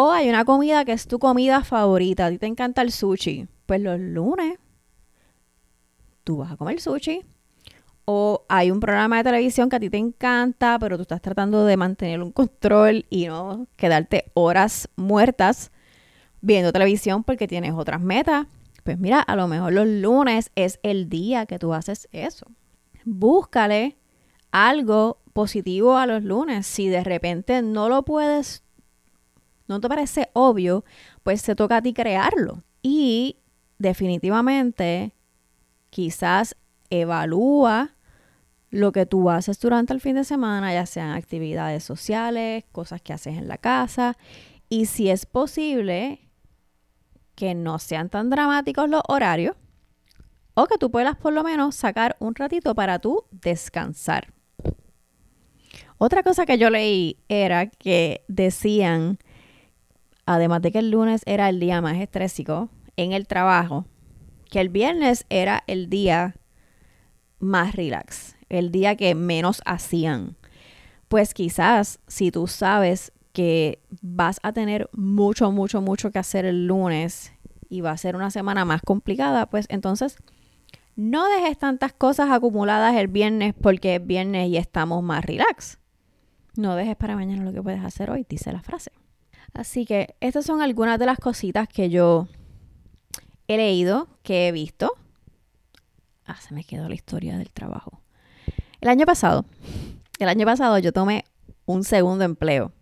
O 0.00 0.12
hay 0.12 0.28
una 0.28 0.44
comida 0.44 0.84
que 0.84 0.92
es 0.92 1.08
tu 1.08 1.18
comida 1.18 1.64
favorita, 1.64 2.26
a 2.26 2.30
ti 2.30 2.38
te 2.38 2.46
encanta 2.46 2.82
el 2.82 2.92
sushi. 2.92 3.48
Pues 3.66 3.80
los 3.80 3.98
lunes 3.98 4.56
tú 6.22 6.36
vas 6.36 6.52
a 6.52 6.56
comer 6.56 6.80
sushi. 6.80 7.24
O 8.04 8.44
hay 8.48 8.70
un 8.70 8.78
programa 8.78 9.16
de 9.16 9.24
televisión 9.24 9.68
que 9.68 9.74
a 9.74 9.80
ti 9.80 9.90
te 9.90 9.96
encanta, 9.96 10.78
pero 10.78 10.94
tú 10.98 11.02
estás 11.02 11.20
tratando 11.20 11.64
de 11.64 11.76
mantener 11.76 12.22
un 12.22 12.30
control 12.30 13.06
y 13.10 13.26
no 13.26 13.66
quedarte 13.74 14.30
horas 14.34 14.88
muertas 14.94 15.72
viendo 16.42 16.70
televisión 16.70 17.24
porque 17.24 17.48
tienes 17.48 17.72
otras 17.72 18.00
metas. 18.00 18.46
Pues 18.84 19.00
mira, 19.00 19.18
a 19.18 19.34
lo 19.34 19.48
mejor 19.48 19.72
los 19.72 19.88
lunes 19.88 20.52
es 20.54 20.78
el 20.84 21.08
día 21.08 21.44
que 21.46 21.58
tú 21.58 21.74
haces 21.74 22.08
eso. 22.12 22.46
Búscale 23.04 23.96
algo 24.52 25.18
positivo 25.32 25.96
a 25.96 26.06
los 26.06 26.22
lunes. 26.22 26.68
Si 26.68 26.86
de 26.86 27.02
repente 27.02 27.62
no 27.62 27.88
lo 27.88 28.04
puedes 28.04 28.62
no 29.68 29.80
te 29.80 29.88
parece 29.88 30.30
obvio, 30.32 30.84
pues 31.22 31.40
se 31.42 31.54
toca 31.54 31.76
a 31.76 31.82
ti 31.82 31.92
crearlo. 31.92 32.64
Y 32.82 33.38
definitivamente, 33.78 35.14
quizás 35.90 36.56
evalúa 36.90 37.94
lo 38.70 38.92
que 38.92 39.06
tú 39.06 39.30
haces 39.30 39.58
durante 39.60 39.92
el 39.92 40.00
fin 40.00 40.16
de 40.16 40.24
semana, 40.24 40.72
ya 40.72 40.86
sean 40.86 41.10
actividades 41.10 41.84
sociales, 41.84 42.64
cosas 42.72 43.00
que 43.00 43.12
haces 43.12 43.36
en 43.36 43.48
la 43.48 43.58
casa. 43.58 44.16
Y 44.68 44.86
si 44.86 45.08
es 45.08 45.24
posible, 45.24 46.28
que 47.34 47.54
no 47.54 47.78
sean 47.78 48.08
tan 48.08 48.30
dramáticos 48.30 48.90
los 48.90 49.02
horarios 49.06 49.54
o 50.54 50.66
que 50.66 50.76
tú 50.76 50.90
puedas 50.90 51.16
por 51.16 51.32
lo 51.32 51.44
menos 51.44 51.76
sacar 51.76 52.16
un 52.18 52.34
ratito 52.34 52.74
para 52.74 52.98
tú 52.98 53.24
descansar. 53.30 54.34
Otra 55.98 56.24
cosa 56.24 56.46
que 56.46 56.58
yo 56.58 56.68
leí 56.68 57.16
era 57.28 57.66
que 57.66 58.24
decían 58.26 59.18
además 60.28 60.60
de 60.60 60.72
que 60.72 60.80
el 60.80 60.90
lunes 60.90 61.22
era 61.24 61.48
el 61.48 61.58
día 61.58 61.80
más 61.80 61.96
estrésico 61.96 62.68
en 62.96 63.12
el 63.12 63.26
trabajo, 63.26 63.86
que 64.50 64.60
el 64.60 64.68
viernes 64.68 65.24
era 65.30 65.64
el 65.66 65.88
día 65.88 66.36
más 67.38 67.74
relax, 67.74 68.36
el 68.50 68.70
día 68.70 68.94
que 68.94 69.14
menos 69.14 69.62
hacían. 69.64 70.36
Pues 71.08 71.32
quizás 71.32 72.00
si 72.08 72.30
tú 72.30 72.46
sabes 72.46 73.10
que 73.32 73.80
vas 74.02 74.38
a 74.42 74.52
tener 74.52 74.90
mucho, 74.92 75.50
mucho, 75.50 75.80
mucho 75.80 76.10
que 76.10 76.18
hacer 76.18 76.44
el 76.44 76.66
lunes 76.66 77.32
y 77.70 77.80
va 77.80 77.92
a 77.92 77.96
ser 77.96 78.14
una 78.14 78.30
semana 78.30 78.66
más 78.66 78.82
complicada, 78.82 79.46
pues 79.46 79.64
entonces 79.70 80.18
no 80.94 81.26
dejes 81.30 81.56
tantas 81.56 81.94
cosas 81.94 82.30
acumuladas 82.30 82.94
el 82.96 83.08
viernes 83.08 83.54
porque 83.58 83.94
es 83.94 84.06
viernes 84.06 84.50
y 84.50 84.58
estamos 84.58 85.02
más 85.02 85.24
relax. 85.24 85.78
No 86.54 86.76
dejes 86.76 86.96
para 86.96 87.16
mañana 87.16 87.44
lo 87.44 87.52
que 87.54 87.62
puedes 87.62 87.82
hacer 87.82 88.10
hoy, 88.10 88.26
dice 88.28 88.52
la 88.52 88.60
frase. 88.60 88.90
Así 89.54 89.84
que 89.86 90.14
estas 90.20 90.44
son 90.44 90.60
algunas 90.60 90.98
de 90.98 91.06
las 91.06 91.18
cositas 91.18 91.68
que 91.68 91.90
yo 91.90 92.28
he 93.48 93.56
leído, 93.56 94.08
que 94.22 94.48
he 94.48 94.52
visto. 94.52 94.92
Ah, 96.26 96.40
se 96.40 96.54
me 96.54 96.64
quedó 96.64 96.88
la 96.88 96.94
historia 96.94 97.38
del 97.38 97.50
trabajo. 97.50 98.00
El 98.80 98.88
año 98.88 99.06
pasado, 99.06 99.44
el 100.18 100.28
año 100.28 100.46
pasado 100.46 100.78
yo 100.78 100.92
tomé 100.92 101.24
un 101.66 101.84
segundo 101.84 102.24
empleo 102.24 102.72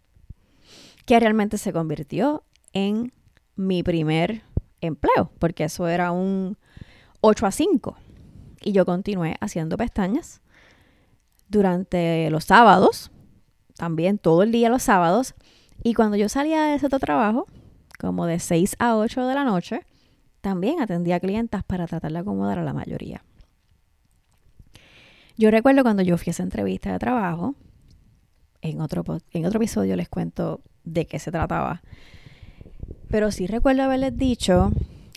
que 1.07 1.19
realmente 1.19 1.57
se 1.57 1.73
convirtió 1.73 2.43
en 2.73 3.13
mi 3.55 3.83
primer 3.83 4.43
empleo, 4.81 5.31
porque 5.39 5.65
eso 5.65 5.89
era 5.89 6.11
un 6.11 6.59
8 7.21 7.47
a 7.47 7.51
5. 7.53 7.97
Y 8.63 8.73
yo 8.73 8.85
continué 8.85 9.37
haciendo 9.41 9.77
pestañas 9.77 10.41
durante 11.49 12.29
los 12.31 12.45
sábados, 12.45 13.11
también 13.77 14.19
todo 14.19 14.43
el 14.43 14.53
día 14.53 14.69
los 14.69 14.83
sábados, 14.83 15.35
y 15.83 15.95
cuando 15.95 16.17
yo 16.17 16.29
salía 16.29 16.65
de 16.65 16.75
ese 16.75 16.87
otro 16.87 16.99
trabajo, 16.99 17.47
como 17.99 18.27
de 18.27 18.39
6 18.39 18.77
a 18.79 18.97
8 18.97 19.27
de 19.27 19.35
la 19.35 19.45
noche, 19.45 19.81
también 20.41 20.81
atendía 20.81 21.21
clientas 21.21 21.65
para 21.65 21.87
tratar 21.87 22.13
de 22.13 22.19
acomodar 22.19 22.59
a 22.59 22.65
la 22.65 22.73
mayoría. 22.73 23.25
Yo 25.37 25.51
recuerdo 25.51 25.83
cuando 25.83 26.03
yo 26.03 26.17
fui 26.17 26.31
a 26.31 26.33
esa 26.33 26.43
entrevista 26.43 26.93
de 26.93 26.99
trabajo, 26.99 27.55
en 28.63 28.81
otro, 28.81 29.05
en 29.33 29.47
otro 29.47 29.59
episodio 29.59 29.97
les 29.97 30.09
cuento 30.09 30.61
de 30.85 31.07
qué 31.07 31.19
se 31.19 31.31
trataba, 31.31 31.83
pero 33.09 33.31
sí 33.31 33.47
recuerdo 33.47 33.83
haberles 33.83 34.17
dicho 34.17 34.73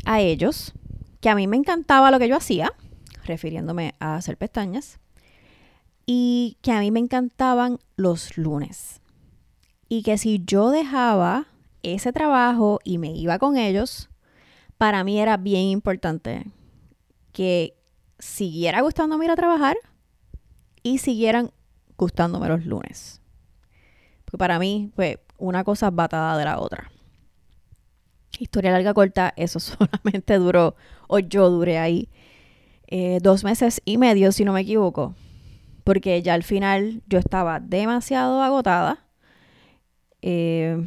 a 0.06 0.20
ellos 0.20 0.74
que 1.22 1.30
a 1.30 1.36
mí 1.36 1.48
me 1.48 1.58
encantaba 1.58 2.12
lo 2.12 2.20
que 2.20 2.28
yo 2.28 2.36
hacía, 2.36 2.74
refiriéndome 3.26 3.96
a 4.00 4.16
hacer 4.16 4.38
pestañas, 4.38 5.00
y 6.06 6.58
que 6.62 6.72
a 6.72 6.80
mí 6.80 6.92
me 6.92 7.00
encantaban 7.00 7.80
los 7.96 8.38
lunes 8.38 8.99
y 9.90 10.04
que 10.04 10.18
si 10.20 10.44
yo 10.46 10.70
dejaba 10.70 11.48
ese 11.82 12.14
trabajo 12.14 12.80
y 12.84 13.00
me 13.00 13.12
iba 13.12 13.40
con 13.40 13.58
ellos, 13.58 14.10
para 14.78 15.04
mí 15.04 15.20
era 15.20 15.36
bien 15.36 15.64
importante 15.64 16.46
que 17.34 17.76
siguiera 18.20 18.82
gustándome 18.82 19.26
ir 19.26 19.32
a 19.32 19.36
trabajar 19.36 19.78
y 20.84 21.00
siguieran 21.00 21.52
gustándome 21.98 22.48
los 22.48 22.66
lunes. 22.66 23.22
Porque 24.26 24.38
para 24.38 24.60
mí, 24.60 24.92
fue 24.96 25.24
una 25.40 25.64
cosa 25.64 25.90
batada 25.90 26.38
de 26.38 26.46
la 26.46 26.60
otra. 26.60 26.92
Historia 28.38 28.72
larga 28.72 28.94
corta, 28.94 29.34
eso 29.36 29.60
solamente 29.60 30.38
duró, 30.38 30.76
o 31.08 31.18
yo 31.20 31.50
duré 31.50 31.80
ahí, 31.80 32.10
eh, 32.88 33.18
dos 33.22 33.44
meses 33.44 33.82
y 33.86 33.98
medio, 33.98 34.32
si 34.32 34.46
no 34.46 34.54
me 34.54 34.62
equivoco. 34.62 35.16
Porque 35.84 36.22
ya 36.22 36.36
al 36.36 36.44
final 36.44 37.02
yo 37.08 37.18
estaba 37.18 37.60
demasiado 37.60 38.44
agotada 38.44 39.09
eh, 40.22 40.86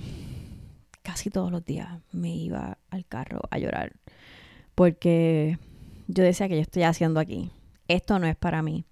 casi 1.03 1.31
todos 1.31 1.51
los 1.51 1.65
días 1.65 1.89
me 2.13 2.35
iba 2.35 2.79
al 2.91 3.07
carro 3.07 3.41
a 3.51 3.59
llorar 3.59 3.93
porque 4.75 5.59
yo 6.09 6.25
decía 6.25 6.49
que 6.49 6.57
yo 6.57 6.63
estoy 6.63 6.83
haciendo 6.83 7.21
aquí. 7.21 7.51
Esto 7.89 8.19
no 8.19 8.27
es 8.27 8.37
para 8.37 8.63
mí. 8.63 8.85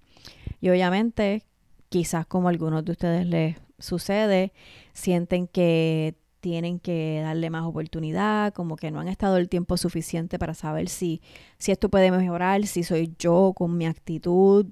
Y 0.61 0.69
obviamente, 0.69 1.45
quizás 1.89 2.27
como 2.27 2.49
a 2.49 2.51
algunos 2.51 2.85
de 2.85 2.93
ustedes 2.93 3.27
les 3.27 3.57
sucede, 3.79 4.53
sienten 4.93 5.47
que 5.47 6.15
tienen 6.41 6.81
que 6.81 7.21
darle 7.23 7.51
más 7.51 7.65
oportunidad, 7.65 8.55
como 8.55 8.77
que 8.77 8.91
no 8.91 9.01
han 9.01 9.09
estado 9.09 9.37
el 9.37 9.49
tiempo 9.49 9.77
suficiente 9.77 10.39
para 10.39 10.55
saber 10.55 10.89
si, 10.89 11.21
si 11.59 11.71
esto 11.71 11.91
puede 11.91 12.11
mejorar, 12.11 12.67
si 12.67 12.83
soy 12.83 13.15
yo 13.19 13.53
con 13.55 13.77
mi 13.77 13.87
actitud. 13.87 14.67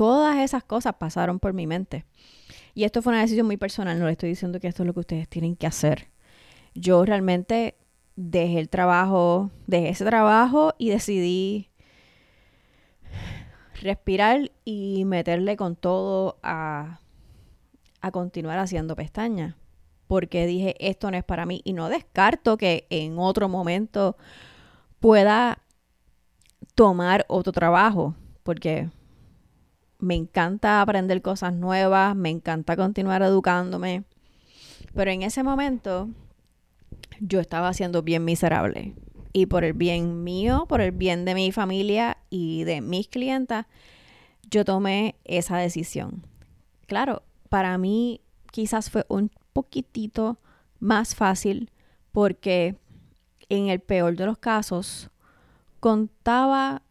Todas 0.00 0.38
esas 0.38 0.64
cosas 0.64 0.94
pasaron 0.94 1.38
por 1.38 1.52
mi 1.52 1.66
mente. 1.66 2.06
Y 2.72 2.84
esto 2.84 3.02
fue 3.02 3.12
una 3.12 3.20
decisión 3.20 3.44
muy 3.44 3.58
personal, 3.58 3.98
no 3.98 4.06
le 4.06 4.12
estoy 4.12 4.30
diciendo 4.30 4.58
que 4.58 4.66
esto 4.66 4.82
es 4.82 4.86
lo 4.86 4.94
que 4.94 5.00
ustedes 5.00 5.28
tienen 5.28 5.56
que 5.56 5.66
hacer. 5.66 6.08
Yo 6.74 7.04
realmente 7.04 7.76
dejé 8.16 8.60
el 8.60 8.70
trabajo, 8.70 9.50
dejé 9.66 9.90
ese 9.90 10.06
trabajo 10.06 10.72
y 10.78 10.88
decidí 10.88 11.68
respirar 13.82 14.50
y 14.64 15.04
meterle 15.04 15.58
con 15.58 15.76
todo 15.76 16.38
a, 16.42 17.00
a 18.00 18.10
continuar 18.10 18.58
haciendo 18.58 18.96
pestañas. 18.96 19.54
Porque 20.06 20.46
dije, 20.46 20.76
esto 20.78 21.10
no 21.10 21.18
es 21.18 21.24
para 21.24 21.44
mí. 21.44 21.60
Y 21.62 21.74
no 21.74 21.90
descarto 21.90 22.56
que 22.56 22.86
en 22.88 23.18
otro 23.18 23.50
momento 23.50 24.16
pueda 24.98 25.58
tomar 26.74 27.26
otro 27.28 27.52
trabajo. 27.52 28.14
Porque 28.42 28.88
me 30.00 30.14
encanta 30.14 30.80
aprender 30.80 31.22
cosas 31.22 31.52
nuevas, 31.52 32.16
me 32.16 32.30
encanta 32.30 32.76
continuar 32.76 33.22
educándome. 33.22 34.04
Pero 34.94 35.10
en 35.10 35.22
ese 35.22 35.42
momento 35.42 36.08
yo 37.20 37.40
estaba 37.40 37.72
siendo 37.74 38.02
bien 38.02 38.24
miserable. 38.24 38.94
Y 39.32 39.46
por 39.46 39.64
el 39.64 39.74
bien 39.74 40.24
mío, 40.24 40.66
por 40.68 40.80
el 40.80 40.90
bien 40.90 41.24
de 41.24 41.34
mi 41.34 41.52
familia 41.52 42.16
y 42.30 42.64
de 42.64 42.80
mis 42.80 43.06
clientas, 43.08 43.66
yo 44.50 44.64
tomé 44.64 45.14
esa 45.24 45.56
decisión. 45.58 46.24
Claro, 46.86 47.22
para 47.48 47.78
mí 47.78 48.20
quizás 48.50 48.90
fue 48.90 49.04
un 49.08 49.30
poquitito 49.52 50.38
más 50.80 51.14
fácil 51.14 51.70
porque 52.10 52.76
en 53.48 53.68
el 53.68 53.80
peor 53.80 54.16
de 54.16 54.26
los 54.26 54.38
casos 54.38 55.10
contaba, 55.78 56.82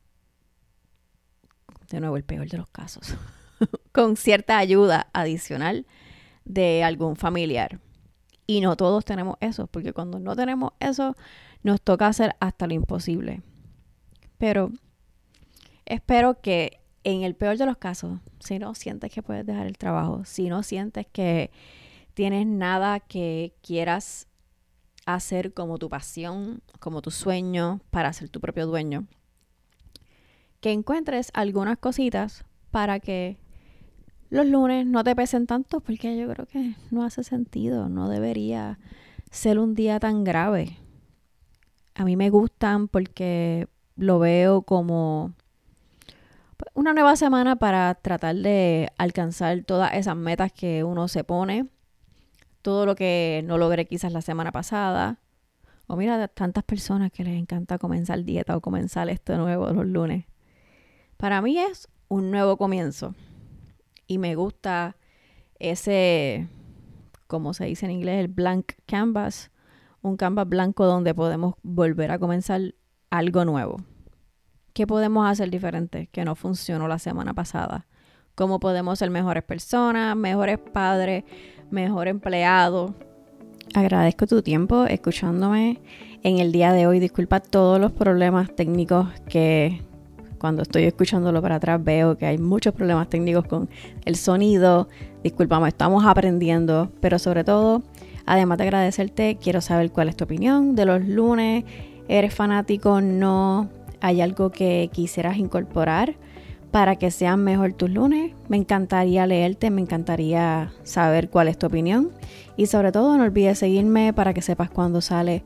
de 1.90 2.00
nuevo 2.00 2.18
el 2.18 2.24
peor 2.24 2.48
de 2.48 2.58
los 2.58 2.70
casos, 2.70 3.16
con 3.92 4.16
cierta 4.16 4.58
ayuda 4.58 5.10
adicional 5.14 5.86
de 6.46 6.84
algún 6.84 7.16
familiar. 7.16 7.80
Y 8.48 8.62
no 8.62 8.76
todos 8.76 9.06
tenemos 9.06 9.38
eso, 9.42 9.68
porque 9.68 9.94
cuando 9.94 10.20
no 10.20 10.36
tenemos 10.36 10.72
eso, 10.80 11.16
nos 11.62 11.82
toca 11.82 12.08
hacer 12.08 12.36
hasta 12.40 12.66
lo 12.68 12.74
imposible. 12.74 13.42
Pero 14.38 14.72
espero 15.86 16.42
que 16.42 16.80
en 17.04 17.24
el 17.24 17.36
peor 17.36 17.58
de 17.58 17.66
los 17.66 17.78
casos, 17.78 18.20
si 18.40 18.60
no 18.60 18.74
sientes 18.76 19.12
que 19.12 19.22
puedes 19.22 19.46
dejar 19.46 19.68
el 19.68 19.78
trabajo, 19.78 20.26
si 20.26 20.50
no 20.50 20.64
sientes 20.64 21.06
que 21.08 21.52
tienes 22.14 22.48
nada 22.48 23.00
que 23.00 23.54
quieras 23.62 24.28
hacer 25.06 25.54
como 25.54 25.78
tu 25.78 25.90
pasión, 25.90 26.62
como 26.80 27.02
tu 27.02 27.12
sueño, 27.12 27.82
para 27.90 28.14
ser 28.14 28.30
tu 28.30 28.40
propio 28.40 28.68
dueño, 28.68 29.06
que 30.62 30.72
encuentres 30.72 31.32
algunas 31.34 31.78
cositas 31.78 32.46
para 32.72 33.00
que 33.00 33.38
los 34.30 34.46
lunes 34.46 34.86
no 34.86 35.04
te 35.04 35.16
pesen 35.16 35.48
tanto, 35.48 35.80
porque 35.80 36.18
yo 36.18 36.28
creo 36.30 36.46
que 36.46 36.76
no 36.92 37.04
hace 37.04 37.24
sentido, 37.24 37.90
no 37.90 38.10
debería 38.10 38.80
ser 39.32 39.60
un 39.60 39.74
día 39.74 40.00
tan 40.00 40.24
grave. 40.24 40.78
A 41.96 42.06
mí 42.06 42.16
me 42.16 42.30
gustan 42.30 42.88
porque 42.88 43.68
lo 43.96 44.20
veo 44.20 44.62
como 44.62 45.34
una 46.74 46.94
nueva 46.94 47.16
semana 47.16 47.56
para 47.58 47.96
tratar 47.96 48.36
de 48.36 48.92
alcanzar 48.98 49.64
todas 49.64 49.94
esas 49.94 50.16
metas 50.16 50.52
que 50.52 50.84
uno 50.84 51.08
se 51.08 51.24
pone, 51.24 51.68
todo 52.62 52.86
lo 52.86 52.96
que 52.96 53.44
no 53.46 53.58
logré 53.58 53.86
quizás 53.86 54.14
la 54.14 54.22
semana 54.22 54.52
pasada. 54.52 55.20
O 55.88 55.96
mira, 55.96 56.28
tantas 56.28 56.64
personas 56.64 57.12
que 57.12 57.24
les 57.24 57.36
encanta 57.36 57.80
comenzar 57.80 58.24
dieta 58.24 58.56
o 58.56 58.62
comenzar 58.62 59.10
esto 59.10 59.38
nuevo 59.38 59.72
los 59.72 59.88
lunes. 59.88 60.26
Para 61.20 61.42
mí 61.42 61.60
es 61.60 61.90
un 62.08 62.32
nuevo 62.32 62.56
comienzo 62.56 63.14
y 64.08 64.20
me 64.20 64.36
gusta 64.36 64.96
ese, 65.60 66.48
como 67.28 67.54
se 67.54 67.66
dice 67.66 67.86
en 67.86 67.92
inglés, 67.92 68.22
el 68.22 68.30
blank 68.30 68.72
canvas, 68.86 69.52
un 70.02 70.16
canvas 70.16 70.48
blanco 70.48 70.86
donde 70.86 71.14
podemos 71.14 71.56
volver 71.62 72.12
a 72.12 72.20
comenzar 72.20 72.74
algo 73.10 73.44
nuevo. 73.44 73.82
¿Qué 74.72 74.88
podemos 74.88 75.30
hacer 75.30 75.50
diferente 75.50 76.08
que 76.14 76.24
no 76.24 76.36
funcionó 76.36 76.88
la 76.88 77.00
semana 77.00 77.34
pasada? 77.34 77.86
¿Cómo 78.34 78.62
podemos 78.62 78.98
ser 78.98 79.10
mejores 79.10 79.44
personas, 79.44 80.16
mejores 80.16 80.58
padres, 80.58 81.26
mejor 81.70 82.08
empleados? 82.08 82.94
Agradezco 83.76 84.26
tu 84.26 84.42
tiempo 84.42 84.86
escuchándome 84.86 85.82
en 86.24 86.40
el 86.40 86.54
día 86.54 86.72
de 86.72 86.88
hoy. 86.88 87.02
Disculpa 87.02 87.42
todos 87.42 87.78
los 87.78 87.92
problemas 87.92 88.56
técnicos 88.56 89.10
que 89.28 89.82
cuando 90.40 90.64
estoy 90.64 90.86
escuchándolo 90.86 91.42
para 91.42 91.56
atrás 91.56 91.84
veo 91.84 92.18
que 92.18 92.26
hay 92.26 92.38
muchos 92.38 92.74
problemas 92.74 93.10
técnicos 93.10 93.46
con 93.46 93.70
el 94.06 94.16
sonido. 94.16 94.88
Disculpame, 95.24 95.68
estamos 95.68 96.06
aprendiendo, 96.06 96.90
pero 97.02 97.20
sobre 97.20 97.44
todo, 97.44 97.84
además 98.26 98.58
de 98.58 98.64
agradecerte, 98.64 99.38
quiero 99.40 99.62
saber 99.62 99.92
cuál 99.92 100.10
es 100.10 100.16
tu 100.16 100.24
opinión 100.24 100.76
de 100.76 100.86
los 100.86 101.06
lunes. 101.06 101.66
¿Eres 102.08 102.34
fanático? 102.34 103.02
¿No? 103.02 103.70
¿Hay 104.02 104.22
algo 104.22 104.50
que 104.50 104.90
quisieras 104.92 105.38
incorporar 105.38 106.16
para 106.72 106.96
que 106.96 107.12
sean 107.12 107.44
mejor 107.44 107.74
tus 107.74 107.90
lunes? 107.90 108.34
Me 108.48 108.58
encantaría 108.58 109.28
leerte, 109.28 109.70
me 109.70 109.82
encantaría 109.82 110.72
saber 110.84 111.30
cuál 111.30 111.50
es 111.50 111.58
tu 111.58 111.68
opinión. 111.68 112.12
Y 112.58 112.66
sobre 112.66 112.92
todo, 112.92 113.18
no 113.18 113.24
olvides 113.24 113.60
seguirme 113.60 114.14
para 114.14 114.34
que 114.34 114.42
sepas 114.42 114.70
cuando 114.70 115.02
sale 115.02 115.44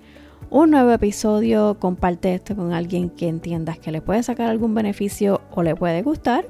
un 0.53 0.69
nuevo 0.69 0.91
episodio, 0.91 1.79
comparte 1.79 2.35
esto 2.35 2.55
con 2.55 2.73
alguien 2.73 3.09
que 3.09 3.27
entiendas 3.27 3.79
que 3.79 3.91
le 3.91 4.01
puede 4.01 4.21
sacar 4.21 4.51
algún 4.51 4.75
beneficio 4.75 5.41
o 5.49 5.63
le 5.63 5.75
puede 5.75 6.03
gustar. 6.03 6.45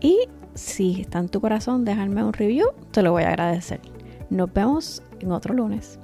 Y 0.00 0.20
si 0.54 1.02
está 1.02 1.18
en 1.18 1.28
tu 1.28 1.42
corazón, 1.42 1.84
dejarme 1.84 2.24
un 2.24 2.32
review, 2.32 2.68
te 2.92 3.02
lo 3.02 3.12
voy 3.12 3.24
a 3.24 3.28
agradecer. 3.28 3.78
Nos 4.30 4.50
vemos 4.54 5.02
en 5.20 5.32
otro 5.32 5.52
lunes. 5.52 6.00